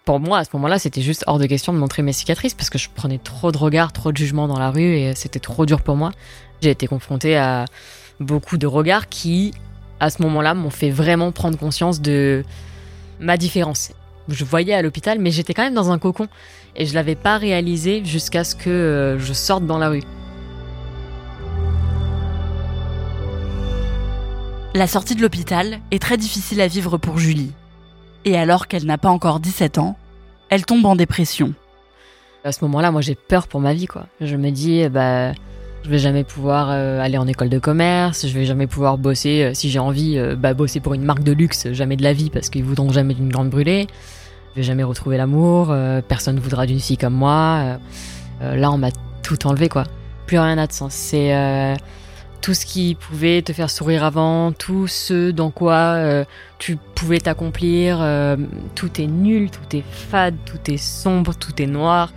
Pour 0.04 0.20
moi, 0.20 0.40
à 0.40 0.44
ce 0.44 0.50
moment-là, 0.54 0.80
c'était 0.80 1.02
juste 1.02 1.24
hors 1.28 1.40
de 1.40 1.46
question 1.46 1.72
de 1.72 1.78
montrer 1.78 2.02
mes 2.02 2.14
cicatrices 2.14 2.56
parce 2.56 2.70
que 2.70 2.78
je 2.78 2.90
prenais 2.94 3.20
trop 3.20 3.54
de 3.54 3.58
regards, 3.58 3.94
trop 3.94 4.12
de 4.12 4.18
jugements 4.18 4.50
dans 4.50 4.60
la 4.60 4.70
rue 4.70 4.98
et 4.98 5.16
c'était 5.16 5.40
trop 5.40 5.66
dur 5.66 5.82
pour 5.82 5.96
moi. 5.96 6.12
J'ai 6.62 6.72
été 6.72 6.88
confrontée 6.88 7.38
à 7.38 7.64
beaucoup 8.20 8.58
de 8.58 8.68
regards 8.68 9.10
qui, 9.10 9.54
à 10.00 10.10
ce 10.10 10.22
moment-là, 10.22 10.54
m'ont 10.54 10.70
fait 10.70 10.90
vraiment 10.90 11.32
prendre 11.32 11.58
conscience 11.58 12.02
de 12.02 12.44
ma 13.20 13.38
différence. 13.38 13.92
Je 14.28 14.46
voyais 14.46 14.74
à 14.74 14.82
l'hôpital, 14.82 15.20
mais 15.20 15.32
j'étais 15.32 15.54
quand 15.54 15.64
même 15.64 15.74
dans 15.74 15.92
un 15.92 16.00
cocon 16.00 16.28
et 16.76 16.86
je 16.86 16.94
l'avais 16.94 17.16
pas 17.16 17.38
réalisé 17.38 18.04
jusqu'à 18.06 18.44
ce 18.44 18.56
que 18.56 18.70
euh, 18.70 19.20
je 19.20 19.34
sorte 19.34 19.66
dans 19.66 19.78
la 19.78 19.90
rue. 19.90 20.04
La 24.76 24.86
sortie 24.86 25.16
de 25.16 25.22
l'hôpital 25.22 25.80
est 25.90 26.02
très 26.02 26.18
difficile 26.18 26.62
à 26.62 26.68
vivre 26.68 26.98
pour 26.98 27.18
Julie. 27.18 27.52
Et 28.24 28.38
alors 28.38 28.68
qu'elle 28.68 28.86
n'a 28.86 29.00
pas 29.00 29.10
encore 29.10 29.40
17 29.40 29.80
ans, 29.80 29.98
elle 30.50 30.66
tombe 30.66 30.86
en 30.86 30.96
dépression. 30.96 31.54
À 32.44 32.52
ce 32.52 32.64
moment-là, 32.66 32.92
moi 32.92 33.02
j'ai 33.02 33.16
peur 33.16 33.48
pour 33.48 33.62
ma 33.62 33.74
vie 33.74 33.88
quoi. 33.88 34.06
Je 34.22 34.36
me 34.36 34.52
dis 34.52 34.88
bah 34.90 35.32
je 35.84 35.90
vais 35.90 36.00
jamais 36.00 36.24
pouvoir 36.24 36.70
euh, 36.70 37.00
aller 37.00 37.18
en 37.18 37.28
école 37.28 37.50
de 37.50 37.60
commerce, 37.60 38.28
je 38.28 38.34
vais 38.34 38.46
jamais 38.46 38.68
pouvoir 38.68 38.98
bosser, 38.98 39.44
euh, 39.44 39.54
si 39.54 39.70
j'ai 39.70 39.80
envie, 39.80 40.18
euh, 40.18 40.36
bah, 40.36 40.54
bosser 40.54 40.80
pour 40.80 40.94
une 40.94 41.04
marque 41.04 41.24
de 41.24 41.32
luxe, 41.32 41.72
jamais 41.72 41.96
de 41.96 42.04
la 42.04 42.14
vie 42.14 42.30
parce 42.30 42.50
qu'ils 42.50 42.64
voudront 42.64 42.92
jamais 42.92 43.14
d'une 43.14 43.30
grande 43.30 43.50
brûlée. 43.50 43.88
Je 44.52 44.62
vais 44.62 44.64
jamais 44.64 44.84
retrouver 44.84 45.18
l'amour, 45.18 45.74
personne 46.08 46.36
ne 46.36 46.42
voudra 46.42 46.66
d'une 46.66 46.80
fille 46.80 46.98
comme 46.98 47.14
moi. 47.14 47.78
là, 48.42 48.72
on 48.72 48.80
m'a 48.80 48.90
tout 49.22 49.46
enlevé, 49.46 49.70
quoi. 49.70 49.84
Plus 50.26 50.40
rien 50.40 50.56
n'a 50.56 50.66
de 50.66 50.74
sens. 50.74 50.92
C'est 50.92 51.78
tout 52.42 52.56
ce 52.56 52.66
qui 52.66 52.96
pouvait 52.96 53.44
te 53.44 53.54
faire 53.54 53.70
sourire 53.70 54.04
avant, 54.04 54.52
tout 54.52 54.88
ce 54.88 55.30
dans 55.30 55.52
quoi 55.52 56.26
tu 56.58 56.78
pouvais 56.96 57.20
t'accomplir, 57.20 58.00
tout 58.74 59.00
est 59.00 59.06
nul, 59.06 59.52
tout 59.52 59.78
est 59.78 59.84
fade, 59.88 60.36
tout 60.46 60.72
est 60.72 60.78
sombre, 60.78 61.36
tout 61.36 61.62
est 61.62 61.68
noir. 61.68 62.12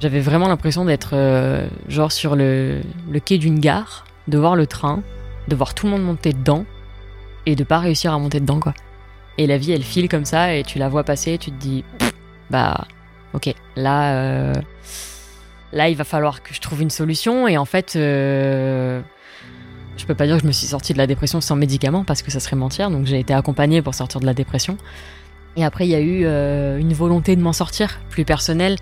J'avais 0.00 0.20
vraiment 0.20 0.48
l'impression 0.48 0.84
d'être 0.84 1.10
euh, 1.14 1.66
genre 1.88 2.12
sur 2.12 2.36
le, 2.36 2.82
quai 3.24 3.38
d'une 3.38 3.58
gare, 3.58 4.04
de 4.28 4.38
voir 4.38 4.56
le 4.56 4.66
train, 4.66 5.02
de 5.48 5.56
voir 5.56 5.74
tout 5.74 5.86
le 5.86 5.92
monde 5.92 6.02
monter 6.02 6.32
dedans 6.32 6.64
et 7.46 7.56
de 7.56 7.64
pas 7.64 7.78
réussir 7.78 8.12
à 8.12 8.18
monter 8.18 8.40
dedans 8.40 8.60
quoi. 8.60 8.74
Et 9.38 9.46
la 9.46 9.58
vie 9.58 9.72
elle 9.72 9.82
file 9.82 10.08
comme 10.08 10.24
ça 10.24 10.54
et 10.54 10.62
tu 10.62 10.78
la 10.78 10.88
vois 10.88 11.04
passer 11.04 11.32
et 11.32 11.38
tu 11.38 11.50
te 11.50 11.56
dis 11.56 11.84
bah 12.50 12.86
ok 13.32 13.52
là 13.76 14.52
là 15.72 15.88
il 15.88 15.96
va 15.96 16.04
falloir 16.04 16.42
que 16.42 16.54
je 16.54 16.60
trouve 16.60 16.82
une 16.82 16.90
solution 16.90 17.48
et 17.48 17.58
en 17.58 17.64
fait 17.64 17.98
je 19.96 20.06
peux 20.06 20.14
pas 20.14 20.26
dire 20.26 20.36
que 20.36 20.42
je 20.42 20.46
me 20.46 20.52
suis 20.52 20.66
sortie 20.66 20.92
de 20.92 20.98
la 20.98 21.06
dépression 21.06 21.40
sans 21.40 21.56
médicaments 21.56 22.04
parce 22.04 22.22
que 22.22 22.30
ça 22.30 22.40
serait 22.40 22.56
mentir. 22.56 22.90
Donc 22.90 23.06
j'ai 23.06 23.18
été 23.18 23.34
accompagnée 23.34 23.82
pour 23.82 23.94
sortir 23.94 24.20
de 24.20 24.26
la 24.26 24.34
dépression. 24.34 24.76
Et 25.56 25.64
après, 25.64 25.86
il 25.86 25.90
y 25.90 25.94
a 25.94 26.00
eu 26.00 26.24
euh, 26.24 26.78
une 26.78 26.92
volonté 26.92 27.36
de 27.36 27.40
m'en 27.40 27.52
sortir, 27.52 28.00
plus 28.10 28.24
personnelle, 28.24 28.76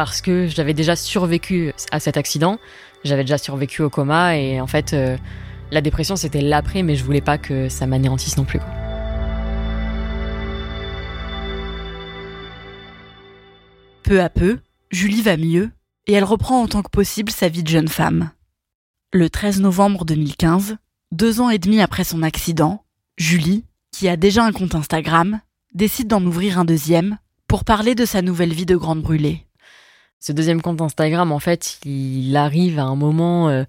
parce 0.00 0.22
que 0.22 0.46
j'avais 0.46 0.72
déjà 0.72 0.96
survécu 0.96 1.74
à 1.92 2.00
cet 2.00 2.16
accident. 2.16 2.58
J'avais 3.04 3.22
déjà 3.22 3.36
survécu 3.36 3.82
au 3.82 3.90
coma 3.90 4.34
et 4.34 4.58
en 4.58 4.66
fait, 4.66 4.94
euh, 4.94 5.18
la 5.70 5.82
dépression 5.82 6.16
c'était 6.16 6.40
l'après, 6.40 6.82
mais 6.82 6.96
je 6.96 7.04
voulais 7.04 7.20
pas 7.20 7.36
que 7.36 7.68
ça 7.68 7.86
m'anéantisse 7.86 8.38
non 8.38 8.46
plus. 8.46 8.60
Peu 14.02 14.22
à 14.22 14.30
peu, 14.30 14.60
Julie 14.90 15.20
va 15.20 15.36
mieux 15.36 15.70
et 16.06 16.14
elle 16.14 16.24
reprend 16.24 16.62
autant 16.62 16.80
que 16.80 16.88
possible 16.88 17.30
sa 17.30 17.48
vie 17.48 17.62
de 17.62 17.68
jeune 17.68 17.88
femme. 17.88 18.30
Le 19.12 19.28
13 19.28 19.60
novembre 19.60 20.06
2015, 20.06 20.78
deux 21.12 21.42
ans 21.42 21.50
et 21.50 21.58
demi 21.58 21.82
après 21.82 22.04
son 22.04 22.22
accident, 22.22 22.86
Julie, 23.18 23.66
qui 23.92 24.08
a 24.08 24.16
déjà 24.16 24.46
un 24.46 24.52
compte 24.52 24.74
Instagram, 24.74 25.40
décide 25.74 26.08
d'en 26.08 26.24
ouvrir 26.24 26.58
un 26.58 26.64
deuxième 26.64 27.18
pour 27.48 27.66
parler 27.66 27.94
de 27.94 28.06
sa 28.06 28.22
nouvelle 28.22 28.54
vie 28.54 28.64
de 28.64 28.76
grande 28.76 29.02
brûlée. 29.02 29.44
Ce 30.20 30.32
deuxième 30.32 30.60
compte 30.60 30.82
Instagram, 30.82 31.32
en 31.32 31.38
fait, 31.38 31.78
il 31.84 32.36
arrive 32.36 32.78
à 32.78 32.84
un 32.84 32.94
moment 32.94 33.48
euh, 33.48 33.64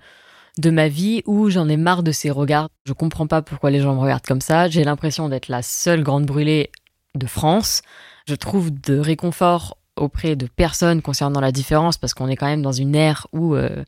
de 0.58 0.70
ma 0.70 0.90
vie 0.90 1.24
où 1.26 1.50
j'en 1.50 1.70
ai 1.70 1.78
marre 1.78 2.04
de 2.04 2.12
ces 2.12 2.30
regards. 2.30 2.70
Je 2.86 2.92
comprends 2.92 3.26
pas 3.26 3.42
pourquoi 3.42 3.72
les 3.72 3.80
gens 3.80 3.96
me 3.96 4.00
regardent 4.00 4.26
comme 4.26 4.42
ça. 4.42 4.68
J'ai 4.68 4.84
l'impression 4.84 5.30
d'être 5.30 5.48
la 5.48 5.62
seule 5.62 6.04
grande 6.04 6.26
brûlée 6.26 6.70
de 7.16 7.26
France. 7.26 7.82
Je 8.28 8.36
trouve 8.36 8.70
de 8.70 8.98
réconfort 8.98 9.78
auprès 9.96 10.36
de 10.36 10.48
personnes 10.48 11.02
concernant 11.02 11.40
la 11.40 11.54
différence 11.54 11.98
parce 11.98 12.14
qu'on 12.14 12.28
est 12.28 12.36
quand 12.36 12.48
même 12.48 12.62
dans 12.62 12.72
une 12.72 12.96
ère 12.96 13.28
où 13.32 13.56
euh, 13.56 13.84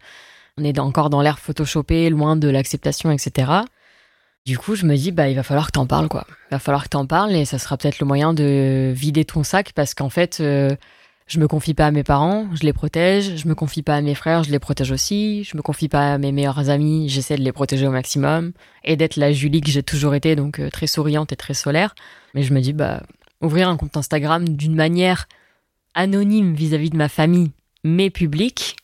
on 0.58 0.64
est 0.64 0.80
encore 0.80 1.10
dans 1.10 1.22
l'ère 1.22 1.40
photoshopée, 1.40 2.10
loin 2.10 2.38
de 2.38 2.48
l'acceptation, 2.48 3.12
etc. 3.12 3.52
Du 4.46 4.58
coup, 4.58 4.76
je 4.76 4.86
me 4.86 4.96
dis, 4.96 5.12
bah, 5.12 5.30
il 5.30 5.36
va 5.36 5.44
falloir 5.44 5.68
que 5.68 5.72
t'en 5.72 5.86
parles, 5.86 6.10
quoi. 6.10 6.26
Il 6.50 6.56
va 6.56 6.60
falloir 6.60 6.84
que 6.84 6.90
t'en 6.90 7.06
parles 7.06 7.34
et 7.34 7.46
ça 7.46 7.60
sera 7.60 7.78
peut-être 7.78 8.00
le 8.00 8.06
moyen 8.06 8.34
de 8.34 8.94
vider 8.96 9.26
ton 9.26 9.44
sac 9.44 9.72
parce 9.74 9.94
qu'en 9.94 10.10
fait, 10.10 10.40
euh, 10.40 10.76
je 11.28 11.40
me 11.40 11.48
confie 11.48 11.74
pas 11.74 11.88
à 11.88 11.92
mes 11.92 12.04
parents, 12.04 12.48
je 12.54 12.64
les 12.64 12.74
protège. 12.74 13.38
Je 13.38 13.48
me 13.48 13.56
confie 13.56 13.82
pas 13.82 13.96
à 13.96 14.02
mes 14.02 14.16
frères, 14.16 14.44
je 14.44 14.52
les 14.52 14.60
protège 14.60 14.92
aussi. 14.92 15.44
Je 15.44 15.56
me 15.56 15.62
confie 15.62 15.88
pas 15.88 16.14
à 16.14 16.18
mes 16.18 16.32
meilleurs 16.32 16.70
amis, 16.70 17.08
j'essaie 17.10 17.38
de 17.38 17.42
les 17.42 17.52
protéger 17.52 17.88
au 17.88 17.92
maximum 17.92 18.52
et 18.84 18.96
d'être 18.98 19.16
la 19.16 19.32
Julie 19.32 19.62
que 19.62 19.72
j'ai 19.72 19.84
toujours 19.84 20.16
été, 20.16 20.36
donc 20.36 20.60
euh, 20.60 20.70
très 20.70 20.88
souriante 20.88 21.32
et 21.32 21.36
très 21.36 21.54
solaire. 21.54 21.96
Mais 22.34 22.44
je 22.44 22.54
me 22.54 22.60
dis, 22.60 22.74
bah, 22.74 23.04
ouvrir 23.42 23.70
un 23.70 23.78
compte 23.78 23.96
Instagram 23.96 24.48
d'une 24.48 24.76
manière 24.76 25.28
anonyme 25.96 26.54
vis-à-vis 26.54 26.88
-vis 26.88 26.92
de 26.92 26.98
ma 26.98 27.10
famille, 27.10 27.52
mais 27.84 28.10
publique, 28.10 28.76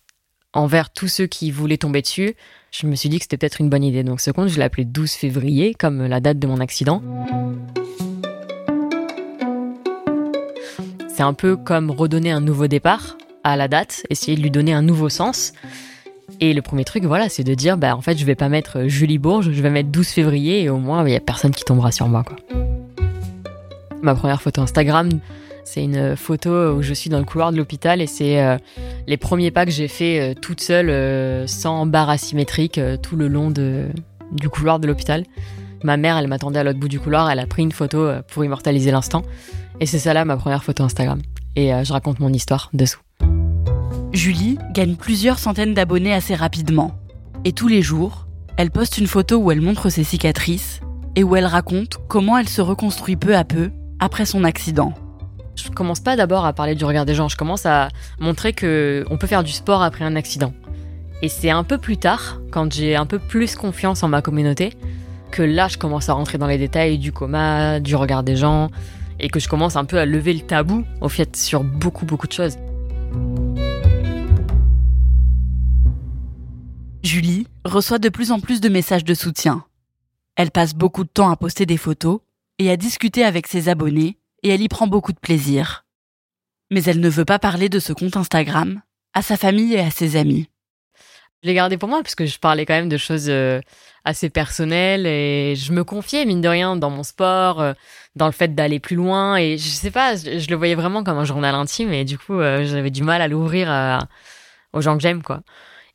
envers 0.53 0.91
tous 0.91 1.07
ceux 1.07 1.27
qui 1.27 1.51
voulaient 1.51 1.77
tomber 1.77 2.01
dessus, 2.01 2.35
je 2.71 2.87
me 2.87 2.95
suis 2.95 3.09
dit 3.09 3.17
que 3.17 3.23
c'était 3.23 3.37
peut-être 3.37 3.61
une 3.61 3.69
bonne 3.69 3.83
idée. 3.83 4.03
Donc 4.03 4.21
ce 4.21 4.31
compte, 4.31 4.47
je 4.47 4.57
l'ai 4.57 4.63
appelé 4.63 4.85
12 4.85 5.11
février, 5.11 5.73
comme 5.73 6.05
la 6.05 6.19
date 6.19 6.39
de 6.39 6.47
mon 6.47 6.59
accident. 6.59 7.01
C'est 11.19 11.23
un 11.23 11.33
peu 11.33 11.57
comme 11.57 11.91
redonner 11.91 12.31
un 12.31 12.39
nouveau 12.39 12.67
départ 12.67 13.17
à 13.43 13.57
la 13.57 13.67
date, 13.67 14.05
essayer 14.09 14.37
de 14.37 14.41
lui 14.41 14.51
donner 14.51 14.71
un 14.71 14.81
nouveau 14.81 15.09
sens. 15.09 15.51
Et 16.39 16.53
le 16.53 16.61
premier 16.61 16.85
truc, 16.85 17.03
voilà, 17.03 17.27
c'est 17.27 17.43
de 17.43 17.53
dire, 17.55 17.77
bah 17.77 17.93
en 17.93 17.99
fait, 17.99 18.17
je 18.17 18.23
vais 18.23 18.35
pas 18.35 18.47
mettre 18.47 18.83
Julie 18.87 19.17
Bourges, 19.17 19.51
je 19.51 19.61
vais 19.61 19.69
mettre 19.69 19.89
12 19.89 20.07
février 20.07 20.61
et 20.61 20.69
au 20.69 20.77
moins, 20.77 21.05
il 21.05 21.11
y 21.11 21.17
a 21.17 21.19
personne 21.19 21.51
qui 21.51 21.65
tombera 21.65 21.91
sur 21.91 22.07
moi. 22.07 22.23
Ma 24.01 24.15
première 24.15 24.41
photo 24.41 24.61
Instagram, 24.61 25.09
c'est 25.65 25.83
une 25.83 26.15
photo 26.15 26.75
où 26.75 26.81
je 26.81 26.93
suis 26.93 27.09
dans 27.09 27.19
le 27.19 27.25
couloir 27.25 27.51
de 27.51 27.57
l'hôpital 27.57 27.99
et 27.99 28.07
c'est 28.07 28.41
euh, 28.41 28.57
les 29.05 29.17
premiers 29.17 29.51
pas 29.51 29.65
que 29.65 29.71
j'ai 29.71 29.89
fait 29.89 30.21
euh, 30.21 30.33
toute 30.41 30.61
seule, 30.61 30.89
euh, 30.89 31.47
sans 31.47 31.85
barre 31.85 32.11
asymétrique, 32.11 32.79
tout 33.03 33.17
le 33.17 33.27
long 33.27 33.51
du 33.51 34.47
couloir 34.47 34.79
de 34.79 34.87
l'hôpital. 34.87 35.25
Ma 35.83 35.97
mère, 35.97 36.17
elle 36.17 36.27
m'attendait 36.27 36.59
à 36.59 36.63
l'autre 36.63 36.79
bout 36.79 36.87
du 36.87 36.99
couloir, 36.99 37.29
elle 37.29 37.39
a 37.39 37.47
pris 37.47 37.63
une 37.63 37.71
photo 37.71 38.09
pour 38.31 38.43
immortaliser 38.43 38.91
l'instant. 38.91 39.23
Et 39.79 39.85
c'est 39.85 39.99
ça 39.99 40.13
là 40.13 40.25
ma 40.25 40.37
première 40.37 40.63
photo 40.63 40.83
Instagram. 40.83 41.21
Et 41.55 41.71
je 41.83 41.93
raconte 41.93 42.19
mon 42.19 42.31
histoire 42.33 42.69
dessous. 42.73 42.99
Julie 44.11 44.57
gagne 44.73 44.95
plusieurs 44.95 45.39
centaines 45.39 45.73
d'abonnés 45.73 46.13
assez 46.13 46.35
rapidement. 46.35 46.99
Et 47.45 47.53
tous 47.53 47.67
les 47.67 47.81
jours, 47.81 48.27
elle 48.57 48.71
poste 48.71 48.97
une 48.97 49.07
photo 49.07 49.37
où 49.37 49.51
elle 49.51 49.61
montre 49.61 49.89
ses 49.89 50.03
cicatrices 50.03 50.81
et 51.15 51.23
où 51.23 51.35
elle 51.35 51.45
raconte 51.45 51.97
comment 52.07 52.37
elle 52.37 52.49
se 52.49 52.61
reconstruit 52.61 53.15
peu 53.15 53.35
à 53.35 53.43
peu 53.43 53.71
après 53.99 54.25
son 54.25 54.43
accident 54.43 54.93
je 55.63 55.69
commence 55.69 55.99
pas 55.99 56.15
d'abord 56.15 56.45
à 56.45 56.53
parler 56.53 56.75
du 56.75 56.85
regard 56.85 57.05
des 57.05 57.15
gens, 57.15 57.27
je 57.27 57.37
commence 57.37 57.65
à 57.65 57.89
montrer 58.19 58.53
que 58.53 59.05
on 59.09 59.17
peut 59.17 59.27
faire 59.27 59.43
du 59.43 59.51
sport 59.51 59.83
après 59.83 60.05
un 60.05 60.15
accident. 60.15 60.53
Et 61.21 61.29
c'est 61.29 61.49
un 61.49 61.63
peu 61.63 61.77
plus 61.77 61.97
tard, 61.97 62.39
quand 62.51 62.73
j'ai 62.73 62.95
un 62.95 63.05
peu 63.05 63.19
plus 63.19 63.55
confiance 63.55 64.03
en 64.03 64.07
ma 64.07 64.21
communauté, 64.21 64.73
que 65.31 65.41
là 65.41 65.67
je 65.67 65.77
commence 65.77 66.09
à 66.09 66.13
rentrer 66.13 66.37
dans 66.37 66.47
les 66.47 66.57
détails 66.57 66.97
du 66.97 67.11
coma, 67.11 67.79
du 67.79 67.95
regard 67.95 68.23
des 68.23 68.35
gens, 68.35 68.69
et 69.19 69.29
que 69.29 69.39
je 69.39 69.47
commence 69.47 69.75
un 69.75 69.85
peu 69.85 69.97
à 69.97 70.05
lever 70.05 70.33
le 70.33 70.41
tabou, 70.41 70.85
au 71.01 71.09
fait, 71.09 71.35
sur 71.35 71.63
beaucoup 71.63 72.05
beaucoup 72.05 72.27
de 72.27 72.33
choses. 72.33 72.57
Julie 77.03 77.47
reçoit 77.65 77.99
de 77.99 78.09
plus 78.09 78.31
en 78.31 78.39
plus 78.39 78.61
de 78.61 78.69
messages 78.69 79.05
de 79.05 79.13
soutien. 79.13 79.63
Elle 80.35 80.51
passe 80.51 80.73
beaucoup 80.73 81.03
de 81.03 81.09
temps 81.09 81.29
à 81.29 81.35
poster 81.35 81.65
des 81.65 81.77
photos 81.77 82.19
et 82.59 82.69
à 82.69 82.77
discuter 82.77 83.23
avec 83.23 83.47
ses 83.47 83.69
abonnés 83.69 84.17
et 84.43 84.49
elle 84.49 84.61
y 84.61 84.67
prend 84.67 84.87
beaucoup 84.87 85.13
de 85.13 85.19
plaisir. 85.19 85.85
Mais 86.71 86.83
elle 86.83 86.99
ne 86.99 87.09
veut 87.09 87.25
pas 87.25 87.39
parler 87.39 87.69
de 87.69 87.79
ce 87.79 87.93
compte 87.93 88.17
Instagram 88.17 88.81
à 89.13 89.21
sa 89.21 89.37
famille 89.37 89.73
et 89.73 89.79
à 89.79 89.91
ses 89.91 90.15
amis. 90.15 90.49
Je 91.41 91.47
l'ai 91.47 91.55
gardé 91.55 91.77
pour 91.77 91.89
moi 91.89 92.01
parce 92.01 92.15
que 92.15 92.25
je 92.25 92.37
parlais 92.37 92.65
quand 92.65 92.73
même 92.73 92.89
de 92.89 92.97
choses 92.97 93.29
euh, 93.29 93.61
assez 94.09 94.29
personnelles 94.29 95.07
et 95.07 95.55
je 95.55 95.71
me 95.71 95.83
confiais 95.83 96.25
mine 96.25 96.41
de 96.41 96.47
rien 96.47 96.75
dans 96.75 96.89
mon 96.89 97.03
sport, 97.03 97.61
euh, 97.61 97.73
dans 98.15 98.25
le 98.25 98.31
fait 98.31 98.53
d'aller 98.53 98.79
plus 98.79 98.95
loin 98.95 99.37
et 99.37 99.57
je 99.57 99.67
sais 99.67 99.91
pas, 99.91 100.15
je, 100.15 100.49
le 100.49 100.55
voyais 100.55 100.75
vraiment 100.75 101.03
comme 101.03 101.17
un 101.17 101.25
journal 101.25 101.55
intime 101.55 101.93
et 101.93 102.05
du 102.05 102.17
coup 102.17 102.39
euh, 102.39 102.65
j'avais 102.65 102.91
du 102.91 103.03
mal 103.03 103.21
à 103.21 103.27
l'ouvrir 103.27 103.69
aux 104.73 104.81
gens 104.81 104.95
que 104.95 105.01
j'aime 105.01 105.23
quoi. 105.23 105.41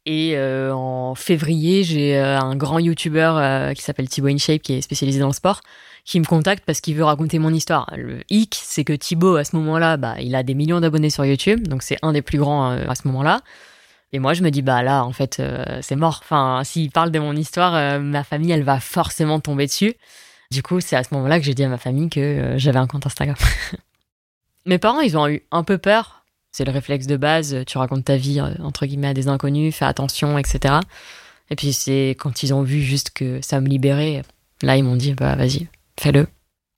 Et 0.06 0.36
en 0.38 1.14
février, 1.14 1.82
j'ai 1.82 2.18
un 2.18 2.56
grand 2.56 2.78
YouTuber 2.78 3.72
qui 3.74 3.82
s'appelle 3.82 4.06
Thibaut 4.06 4.28
InShape 4.28 4.60
qui 4.60 4.74
est 4.74 4.82
spécialisé 4.82 5.18
dans 5.18 5.28
le 5.28 5.32
sport 5.32 5.60
qui 6.04 6.20
me 6.20 6.24
contacte 6.24 6.64
parce 6.66 6.80
qu'il 6.80 6.94
veut 6.94 7.04
raconter 7.04 7.38
mon 7.38 7.52
histoire. 7.52 7.90
Le 7.96 8.20
hic, 8.30 8.60
c'est 8.62 8.84
que 8.84 8.92
Thibaut, 8.92 9.36
à 9.36 9.44
ce 9.44 9.56
moment-là, 9.56 9.96
bah, 9.96 10.16
il 10.20 10.34
a 10.34 10.42
des 10.42 10.54
millions 10.54 10.80
d'abonnés 10.80 11.10
sur 11.10 11.24
YouTube, 11.24 11.66
donc 11.66 11.82
c'est 11.82 11.96
un 12.02 12.12
des 12.12 12.22
plus 12.22 12.38
grands 12.38 12.72
euh, 12.72 12.84
à 12.86 12.94
ce 12.94 13.08
moment-là. 13.08 13.40
Et 14.14 14.20
moi, 14.20 14.32
je 14.32 14.44
me 14.44 14.50
dis, 14.50 14.62
bah 14.62 14.84
là, 14.84 15.04
en 15.04 15.10
fait, 15.10 15.40
euh, 15.40 15.80
c'est 15.82 15.96
mort. 15.96 16.20
Enfin, 16.22 16.62
s'il 16.62 16.92
parle 16.92 17.10
de 17.10 17.18
mon 17.18 17.34
histoire, 17.34 17.74
euh, 17.74 17.98
ma 17.98 18.22
famille, 18.22 18.52
elle 18.52 18.62
va 18.62 18.78
forcément 18.78 19.40
tomber 19.40 19.66
dessus. 19.66 19.94
Du 20.52 20.62
coup, 20.62 20.80
c'est 20.80 20.94
à 20.94 21.02
ce 21.02 21.12
moment-là 21.14 21.40
que 21.40 21.44
j'ai 21.44 21.52
dit 21.52 21.64
à 21.64 21.68
ma 21.68 21.78
famille 21.78 22.08
que 22.08 22.54
j'avais 22.56 22.78
un 22.78 22.86
compte 22.86 23.06
Instagram. 23.06 23.34
Mes 24.66 24.78
parents, 24.78 25.00
ils 25.00 25.18
ont 25.18 25.26
eu 25.26 25.42
un 25.50 25.64
peu 25.64 25.78
peur. 25.78 26.24
C'est 26.52 26.64
le 26.64 26.70
réflexe 26.70 27.08
de 27.08 27.16
base. 27.16 27.64
Tu 27.66 27.76
racontes 27.76 28.04
ta 28.04 28.16
vie, 28.16 28.40
entre 28.40 28.86
guillemets, 28.86 29.08
à 29.08 29.14
des 29.14 29.26
inconnus, 29.26 29.74
fais 29.74 29.84
attention, 29.84 30.38
etc. 30.38 30.76
Et 31.50 31.56
puis, 31.56 31.72
c'est 31.72 32.10
quand 32.16 32.44
ils 32.44 32.54
ont 32.54 32.62
vu 32.62 32.82
juste 32.82 33.10
que 33.10 33.40
ça 33.42 33.60
me 33.60 33.66
libérait, 33.66 34.22
là, 34.62 34.76
ils 34.76 34.84
m'ont 34.84 34.94
dit, 34.94 35.14
bah 35.14 35.34
vas-y, 35.34 35.66
Fais-le. 35.98 36.28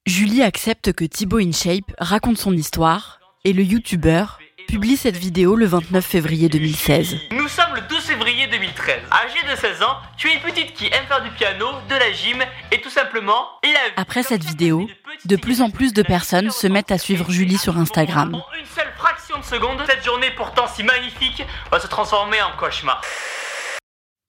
Julie 0.06 0.42
accepte 0.42 0.94
que 0.94 1.04
Thibaut 1.04 1.40
InShape 1.40 1.92
raconte 1.98 2.38
son 2.38 2.54
histoire 2.54 3.20
et 3.44 3.52
le 3.52 3.62
youtubeur 3.62 4.38
publie 4.66 4.96
cette 4.96 5.16
vidéo 5.16 5.56
le 5.56 5.66
29 5.66 6.04
février 6.04 6.48
2016. 6.48 7.16
Nous 7.30 7.48
sommes 7.48 7.74
le 7.74 7.80
12 7.88 7.98
février 8.00 8.46
2013. 8.48 8.96
Âgé 9.10 9.50
de 9.50 9.56
16 9.56 9.82
ans, 9.82 9.96
tu 10.16 10.28
es 10.28 10.34
une 10.34 10.40
petite 10.40 10.74
qui 10.74 10.86
aime 10.86 11.06
faire 11.06 11.22
du 11.22 11.30
piano, 11.30 11.66
de 11.88 11.94
la 11.94 12.12
gym 12.12 12.42
et 12.72 12.80
tout 12.80 12.90
simplement 12.90 13.46
la 13.62 13.70
Après 13.96 14.22
cette 14.22 14.44
vidéo, 14.44 14.88
de 15.24 15.36
plus 15.36 15.62
en 15.62 15.70
plus 15.70 15.92
de 15.92 16.02
personnes 16.02 16.50
se 16.50 16.66
mettent 16.66 16.90
à 16.90 16.98
suivre 16.98 17.30
Julie 17.30 17.58
sur 17.58 17.78
Instagram. 17.78 18.34
En 18.34 18.44
une 18.58 18.66
seule 18.66 18.92
fraction 18.96 19.38
de 19.38 19.44
seconde, 19.44 19.80
cette 19.86 20.04
journée 20.04 20.30
pourtant 20.36 20.66
si 20.66 20.82
magnifique 20.82 21.44
va 21.70 21.80
se 21.80 21.86
transformer 21.86 22.42
en 22.42 22.56
cauchemar. 22.58 23.00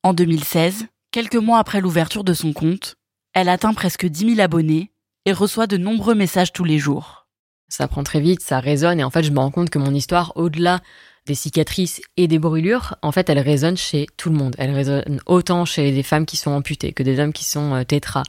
En 0.03 0.13
2016, 0.13 0.87
quelques 1.11 1.35
mois 1.35 1.59
après 1.59 1.81
l'ouverture 1.81 2.23
de 2.23 2.33
son 2.33 2.53
compte, 2.53 2.95
elle 3.33 3.49
atteint 3.49 3.73
presque 3.73 4.05
10 4.05 4.35
000 4.35 4.39
abonnés 4.39 4.91
et 5.25 5.33
reçoit 5.33 5.67
de 5.67 5.77
nombreux 5.77 6.15
messages 6.15 6.53
tous 6.53 6.63
les 6.63 6.77
jours. 6.77 7.26
Ça 7.69 7.87
prend 7.87 8.03
très 8.03 8.19
vite, 8.19 8.41
ça 8.41 8.59
résonne 8.59 8.99
et 8.99 9.03
en 9.03 9.09
fait 9.09 9.23
je 9.23 9.31
me 9.31 9.39
rends 9.39 9.51
compte 9.51 9.69
que 9.69 9.79
mon 9.79 9.93
histoire, 9.93 10.33
au-delà 10.35 10.79
des 11.27 11.35
cicatrices 11.35 12.01
et 12.15 12.27
des 12.27 12.39
brûlures, 12.39 12.95
en 13.03 13.11
fait, 13.11 13.29
elles 13.29 13.39
résonnent 13.39 13.77
chez 13.77 14.07
tout 14.17 14.29
le 14.29 14.35
monde. 14.35 14.55
Elles 14.57 14.71
résonnent 14.71 15.19
autant 15.27 15.65
chez 15.65 15.91
des 15.91 16.01
femmes 16.01 16.25
qui 16.25 16.37
sont 16.37 16.51
amputées, 16.51 16.93
que 16.93 17.03
des 17.03 17.19
hommes 17.19 17.33
qui 17.33 17.43
sont 17.43 17.75
euh, 17.75 17.83
tétras, 17.83 18.23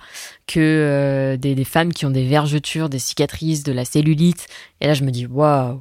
que 0.46 0.58
euh, 0.58 1.36
des, 1.36 1.54
des, 1.54 1.64
femmes 1.64 1.92
qui 1.92 2.04
ont 2.04 2.10
des 2.10 2.26
vergetures, 2.26 2.88
des 2.88 2.98
cicatrices, 2.98 3.62
de 3.62 3.72
la 3.72 3.84
cellulite. 3.84 4.48
Et 4.80 4.88
là, 4.88 4.94
je 4.94 5.04
me 5.04 5.10
dis, 5.10 5.26
waouh, 5.26 5.80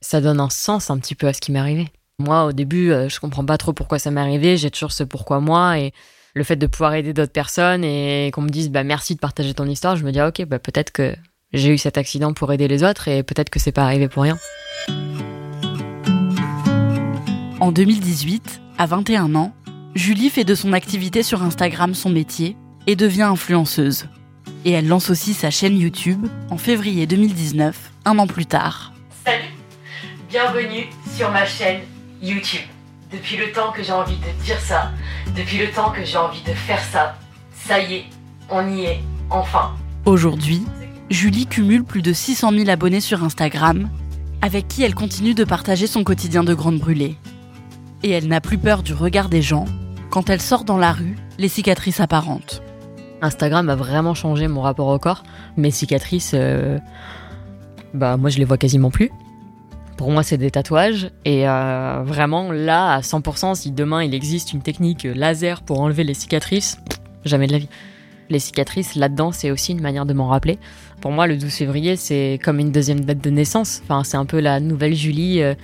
ça 0.00 0.20
donne 0.20 0.40
un 0.40 0.50
sens 0.50 0.90
un 0.90 0.98
petit 0.98 1.14
peu 1.14 1.28
à 1.28 1.32
ce 1.32 1.40
qui 1.40 1.52
m'est 1.52 1.58
arrivé. 1.58 1.88
Moi, 2.18 2.44
au 2.46 2.52
début, 2.52 2.90
euh, 2.90 3.08
je 3.08 3.20
comprends 3.20 3.44
pas 3.44 3.58
trop 3.58 3.72
pourquoi 3.72 3.98
ça 3.98 4.10
m'est 4.10 4.20
arrivé. 4.20 4.56
J'ai 4.56 4.70
toujours 4.70 4.92
ce 4.92 5.04
pourquoi 5.04 5.40
moi 5.40 5.78
et 5.78 5.92
le 6.34 6.44
fait 6.44 6.56
de 6.56 6.66
pouvoir 6.66 6.94
aider 6.94 7.12
d'autres 7.12 7.32
personnes 7.32 7.84
et 7.84 8.30
qu'on 8.32 8.42
me 8.42 8.48
dise, 8.48 8.70
bah 8.70 8.82
merci 8.82 9.14
de 9.14 9.20
partager 9.20 9.54
ton 9.54 9.66
histoire. 9.66 9.96
Je 9.96 10.04
me 10.04 10.10
dis, 10.10 10.18
ah, 10.18 10.28
ok, 10.28 10.44
bah 10.46 10.58
peut-être 10.58 10.90
que 10.90 11.14
j'ai 11.54 11.70
eu 11.70 11.78
cet 11.78 11.96
accident 11.96 12.32
pour 12.32 12.52
aider 12.52 12.68
les 12.68 12.82
autres 12.82 13.08
et 13.08 13.22
peut-être 13.22 13.48
que 13.48 13.58
c'est 13.58 13.72
pas 13.72 13.84
arrivé 13.84 14.08
pour 14.08 14.24
rien. 14.24 14.38
En 17.60 17.72
2018, 17.72 18.60
à 18.76 18.86
21 18.86 19.34
ans, 19.36 19.54
Julie 19.94 20.28
fait 20.28 20.44
de 20.44 20.54
son 20.54 20.72
activité 20.72 21.22
sur 21.22 21.42
Instagram 21.42 21.94
son 21.94 22.10
métier 22.10 22.56
et 22.86 22.96
devient 22.96 23.22
influenceuse. 23.22 24.08
Et 24.64 24.72
elle 24.72 24.88
lance 24.88 25.10
aussi 25.10 25.32
sa 25.32 25.50
chaîne 25.50 25.78
YouTube 25.78 26.26
en 26.50 26.58
février 26.58 27.06
2019, 27.06 27.92
un 28.04 28.18
an 28.18 28.26
plus 28.26 28.46
tard. 28.46 28.92
Salut 29.24 29.44
Bienvenue 30.28 30.86
sur 31.16 31.30
ma 31.30 31.46
chaîne 31.46 31.80
YouTube. 32.20 32.66
Depuis 33.12 33.36
le 33.36 33.52
temps 33.52 33.70
que 33.70 33.84
j'ai 33.84 33.92
envie 33.92 34.16
de 34.16 34.44
dire 34.44 34.58
ça, 34.58 34.90
depuis 35.36 35.58
le 35.58 35.70
temps 35.70 35.90
que 35.92 36.04
j'ai 36.04 36.16
envie 36.16 36.42
de 36.42 36.52
faire 36.52 36.82
ça, 36.82 37.14
ça 37.54 37.78
y 37.78 37.94
est, 37.94 38.04
on 38.50 38.68
y 38.68 38.86
est, 38.86 39.00
enfin. 39.30 39.76
Aujourd'hui, 40.04 40.66
Julie 41.10 41.46
cumule 41.46 41.84
plus 41.84 42.02
de 42.02 42.12
600 42.12 42.52
000 42.52 42.68
abonnés 42.68 43.00
sur 43.00 43.22
Instagram, 43.22 43.88
avec 44.42 44.68
qui 44.68 44.82
elle 44.82 44.94
continue 44.94 45.34
de 45.34 45.44
partager 45.44 45.86
son 45.86 46.04
quotidien 46.04 46.44
de 46.44 46.54
grande 46.54 46.78
brûlée 46.78 47.16
et 48.04 48.10
elle 48.10 48.28
n'a 48.28 48.40
plus 48.40 48.58
peur 48.58 48.82
du 48.82 48.92
regard 48.92 49.28
des 49.28 49.42
gens 49.42 49.64
quand 50.10 50.30
elle 50.30 50.40
sort 50.40 50.64
dans 50.64 50.76
la 50.76 50.92
rue, 50.92 51.16
les 51.38 51.48
cicatrices 51.48 51.98
apparentes. 51.98 52.62
Instagram 53.22 53.68
a 53.70 53.74
vraiment 53.74 54.14
changé 54.14 54.46
mon 54.46 54.60
rapport 54.60 54.88
au 54.88 54.98
corps. 54.98 55.24
Mes 55.56 55.70
cicatrices, 55.70 56.32
euh, 56.34 56.78
bah 57.94 58.16
moi 58.16 58.28
je 58.30 58.38
les 58.38 58.44
vois 58.44 58.58
quasiment 58.58 58.90
plus. 58.90 59.10
Pour 59.96 60.10
moi, 60.10 60.22
c'est 60.22 60.38
des 60.38 60.50
tatouages. 60.50 61.10
Et 61.24 61.48
euh, 61.48 62.02
vraiment, 62.04 62.50
là, 62.52 62.94
à 62.94 63.00
100%, 63.00 63.54
si 63.54 63.70
demain 63.70 64.02
il 64.02 64.12
existe 64.12 64.52
une 64.52 64.60
technique 64.60 65.04
laser 65.04 65.62
pour 65.62 65.80
enlever 65.80 66.04
les 66.04 66.14
cicatrices, 66.14 66.78
jamais 67.24 67.46
de 67.46 67.52
la 67.52 67.58
vie. 67.58 67.68
Les 68.28 68.38
cicatrices, 68.40 68.96
là-dedans, 68.96 69.32
c'est 69.32 69.50
aussi 69.50 69.72
une 69.72 69.80
manière 69.80 70.04
de 70.04 70.14
m'en 70.14 70.28
rappeler. 70.28 70.58
Pour 71.04 71.12
moi, 71.12 71.26
le 71.26 71.36
12 71.36 71.52
février, 71.52 71.96
c'est 71.96 72.40
comme 72.42 72.58
une 72.58 72.72
deuxième 72.72 73.00
date 73.00 73.22
de 73.22 73.28
naissance. 73.28 73.82
Enfin, 73.84 74.04
c'est 74.04 74.16
un 74.16 74.24
peu 74.24 74.40
la 74.40 74.58
nouvelle 74.58 74.94
Julie. 74.94 75.42
Euh, 75.42 75.54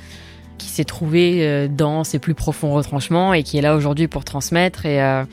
qui 0.58 0.68
s'est 0.68 0.84
trouvé 0.84 1.38
euh, 1.38 1.66
dans 1.66 2.04
ses 2.04 2.18
plus 2.18 2.34
profonds 2.34 2.74
retranchements 2.74 3.32
et 3.32 3.42
qui 3.42 3.56
est 3.56 3.62
là 3.62 3.74
aujourd'hui 3.74 4.06
pour 4.06 4.26
transmettre 4.26 4.84
et 4.84 5.02
euh, 5.02 5.24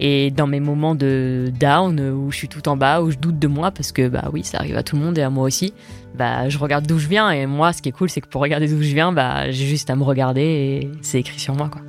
et 0.00 0.32
dans 0.32 0.48
mes 0.48 0.58
moments 0.58 0.96
de 0.96 1.52
down 1.60 2.00
où 2.00 2.32
je 2.32 2.36
suis 2.36 2.48
tout 2.48 2.68
en 2.68 2.76
bas, 2.76 3.02
où 3.02 3.12
je 3.12 3.18
doute 3.18 3.38
de 3.38 3.46
moi 3.46 3.70
parce 3.70 3.92
que 3.92 4.08
bah 4.08 4.30
oui, 4.32 4.42
ça 4.42 4.58
arrive 4.58 4.76
à 4.76 4.82
tout 4.82 4.96
le 4.96 5.02
monde 5.02 5.16
et 5.16 5.22
à 5.22 5.30
moi 5.30 5.44
aussi. 5.44 5.72
Bah 6.16 6.48
je 6.48 6.58
regarde 6.58 6.84
d'où 6.84 6.98
je 6.98 7.06
viens 7.06 7.30
et 7.30 7.46
moi 7.46 7.72
ce 7.72 7.82
qui 7.82 7.90
est 7.90 7.92
cool 7.92 8.10
c'est 8.10 8.20
que 8.20 8.26
pour 8.26 8.40
regarder 8.40 8.66
d'où 8.66 8.82
je 8.82 8.92
viens, 8.92 9.12
bah 9.12 9.48
j'ai 9.52 9.66
juste 9.66 9.90
à 9.90 9.94
me 9.94 10.02
regarder 10.02 10.42
et 10.42 10.90
c'est 11.02 11.20
écrit 11.20 11.38
sur 11.38 11.54
moi 11.54 11.68
quoi. 11.68 11.82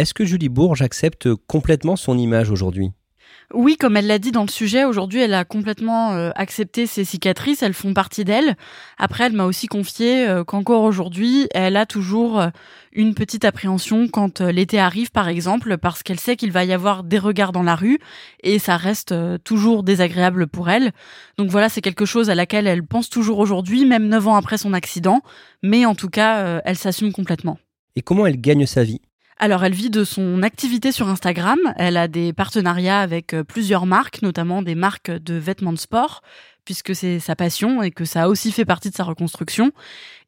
Est-ce 0.00 0.14
que 0.14 0.24
Julie 0.24 0.48
Bourges 0.48 0.80
accepte 0.80 1.28
complètement 1.46 1.94
son 1.94 2.16
image 2.16 2.50
aujourd'hui? 2.50 2.92
Oui, 3.52 3.76
comme 3.76 3.98
elle 3.98 4.06
l'a 4.06 4.18
dit 4.18 4.32
dans 4.32 4.44
le 4.44 4.48
sujet, 4.48 4.84
aujourd'hui, 4.84 5.20
elle 5.20 5.34
a 5.34 5.44
complètement 5.44 6.14
euh, 6.14 6.30
accepté 6.36 6.86
ses 6.86 7.04
cicatrices, 7.04 7.62
elles 7.62 7.74
font 7.74 7.92
partie 7.92 8.24
d'elle. 8.24 8.56
Après, 8.96 9.24
elle 9.24 9.34
m'a 9.34 9.44
aussi 9.44 9.66
confié 9.66 10.26
euh, 10.26 10.42
qu'encore 10.42 10.84
aujourd'hui, 10.84 11.48
elle 11.52 11.76
a 11.76 11.84
toujours 11.84 12.40
euh, 12.40 12.48
une 12.92 13.12
petite 13.12 13.44
appréhension 13.44 14.08
quand 14.08 14.40
l'été 14.40 14.78
arrive, 14.78 15.10
par 15.10 15.28
exemple, 15.28 15.76
parce 15.76 16.02
qu'elle 16.02 16.18
sait 16.18 16.36
qu'il 16.36 16.50
va 16.50 16.64
y 16.64 16.72
avoir 16.72 17.04
des 17.04 17.18
regards 17.18 17.52
dans 17.52 17.62
la 17.62 17.76
rue 17.76 17.98
et 18.42 18.58
ça 18.58 18.78
reste 18.78 19.14
toujours 19.44 19.82
désagréable 19.82 20.46
pour 20.46 20.70
elle. 20.70 20.92
Donc 21.36 21.50
voilà, 21.50 21.68
c'est 21.68 21.82
quelque 21.82 22.06
chose 22.06 22.30
à 22.30 22.34
laquelle 22.34 22.66
elle 22.66 22.86
pense 22.86 23.10
toujours 23.10 23.38
aujourd'hui, 23.38 23.84
même 23.84 24.08
neuf 24.08 24.26
ans 24.26 24.36
après 24.36 24.56
son 24.56 24.72
accident, 24.72 25.20
mais 25.62 25.84
en 25.84 25.94
tout 25.94 26.08
cas, 26.08 26.62
elle 26.64 26.78
s'assume 26.78 27.12
complètement. 27.12 27.58
Et 27.96 28.00
comment 28.00 28.24
elle 28.24 28.40
gagne 28.40 28.64
sa 28.64 28.82
vie? 28.82 29.02
Alors, 29.42 29.64
elle 29.64 29.72
vit 29.72 29.88
de 29.88 30.04
son 30.04 30.42
activité 30.42 30.92
sur 30.92 31.08
Instagram. 31.08 31.58
Elle 31.78 31.96
a 31.96 32.08
des 32.08 32.34
partenariats 32.34 33.00
avec 33.00 33.32
euh, 33.32 33.42
plusieurs 33.42 33.86
marques, 33.86 34.20
notamment 34.20 34.60
des 34.60 34.74
marques 34.74 35.10
de 35.10 35.32
vêtements 35.32 35.72
de 35.72 35.78
sport, 35.78 36.20
puisque 36.66 36.94
c'est 36.94 37.20
sa 37.20 37.36
passion 37.36 37.80
et 37.80 37.90
que 37.90 38.04
ça 38.04 38.24
a 38.24 38.28
aussi 38.28 38.52
fait 38.52 38.66
partie 38.66 38.90
de 38.90 38.94
sa 38.94 39.02
reconstruction. 39.02 39.72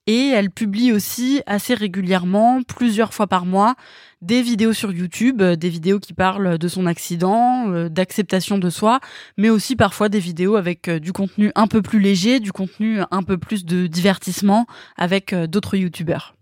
Et 0.06 0.28
elle 0.28 0.50
publie 0.50 0.92
aussi 0.92 1.42
assez 1.44 1.74
régulièrement, 1.74 2.62
plusieurs 2.62 3.12
fois 3.12 3.26
par 3.26 3.44
mois, 3.44 3.74
des 4.22 4.40
vidéos 4.40 4.72
sur 4.72 4.90
YouTube, 4.90 5.42
euh, 5.42 5.56
des 5.56 5.68
vidéos 5.68 6.00
qui 6.00 6.14
parlent 6.14 6.56
de 6.56 6.68
son 6.68 6.86
accident, 6.86 7.68
euh, 7.68 7.90
d'acceptation 7.90 8.56
de 8.56 8.70
soi, 8.70 8.98
mais 9.36 9.50
aussi 9.50 9.76
parfois 9.76 10.08
des 10.08 10.20
vidéos 10.20 10.56
avec 10.56 10.88
du 10.88 11.12
contenu 11.12 11.52
un 11.54 11.66
peu 11.66 11.82
plus 11.82 12.00
léger, 12.00 12.40
du 12.40 12.50
contenu 12.50 13.00
un 13.10 13.22
peu 13.22 13.36
plus 13.36 13.66
de 13.66 13.86
divertissement 13.88 14.64
avec 14.96 15.34
d'autres 15.34 15.76
YouTubeurs. 15.76 16.34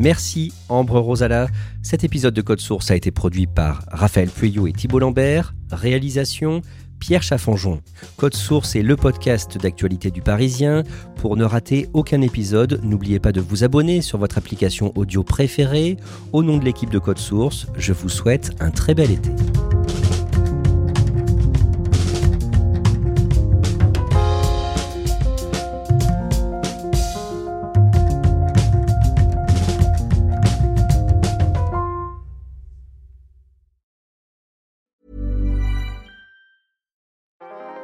Merci 0.00 0.50
Ambre 0.70 0.98
Rosala. 0.98 1.48
Cet 1.82 2.04
épisode 2.04 2.32
de 2.32 2.40
Code 2.40 2.58
Source 2.58 2.90
a 2.90 2.96
été 2.96 3.10
produit 3.10 3.46
par 3.46 3.84
Raphaël 3.88 4.30
Pueyo 4.30 4.66
et 4.66 4.72
Thibault 4.72 4.98
Lambert. 4.98 5.54
Réalisation 5.70 6.62
Pierre 6.98 7.22
Chaffanjon. 7.22 7.82
Code 8.16 8.34
Source 8.34 8.76
est 8.76 8.82
le 8.82 8.96
podcast 8.96 9.58
d'actualité 9.58 10.10
du 10.10 10.22
Parisien. 10.22 10.84
Pour 11.16 11.36
ne 11.36 11.44
rater 11.44 11.90
aucun 11.92 12.22
épisode, 12.22 12.80
n'oubliez 12.82 13.18
pas 13.18 13.32
de 13.32 13.42
vous 13.42 13.62
abonner 13.62 14.00
sur 14.00 14.16
votre 14.16 14.38
application 14.38 14.90
audio 14.96 15.22
préférée. 15.22 15.98
Au 16.32 16.42
nom 16.42 16.56
de 16.56 16.64
l'équipe 16.64 16.90
de 16.90 16.98
Code 16.98 17.18
Source, 17.18 17.66
je 17.76 17.92
vous 17.92 18.08
souhaite 18.08 18.52
un 18.58 18.70
très 18.70 18.94
bel 18.94 19.10
été. 19.10 19.30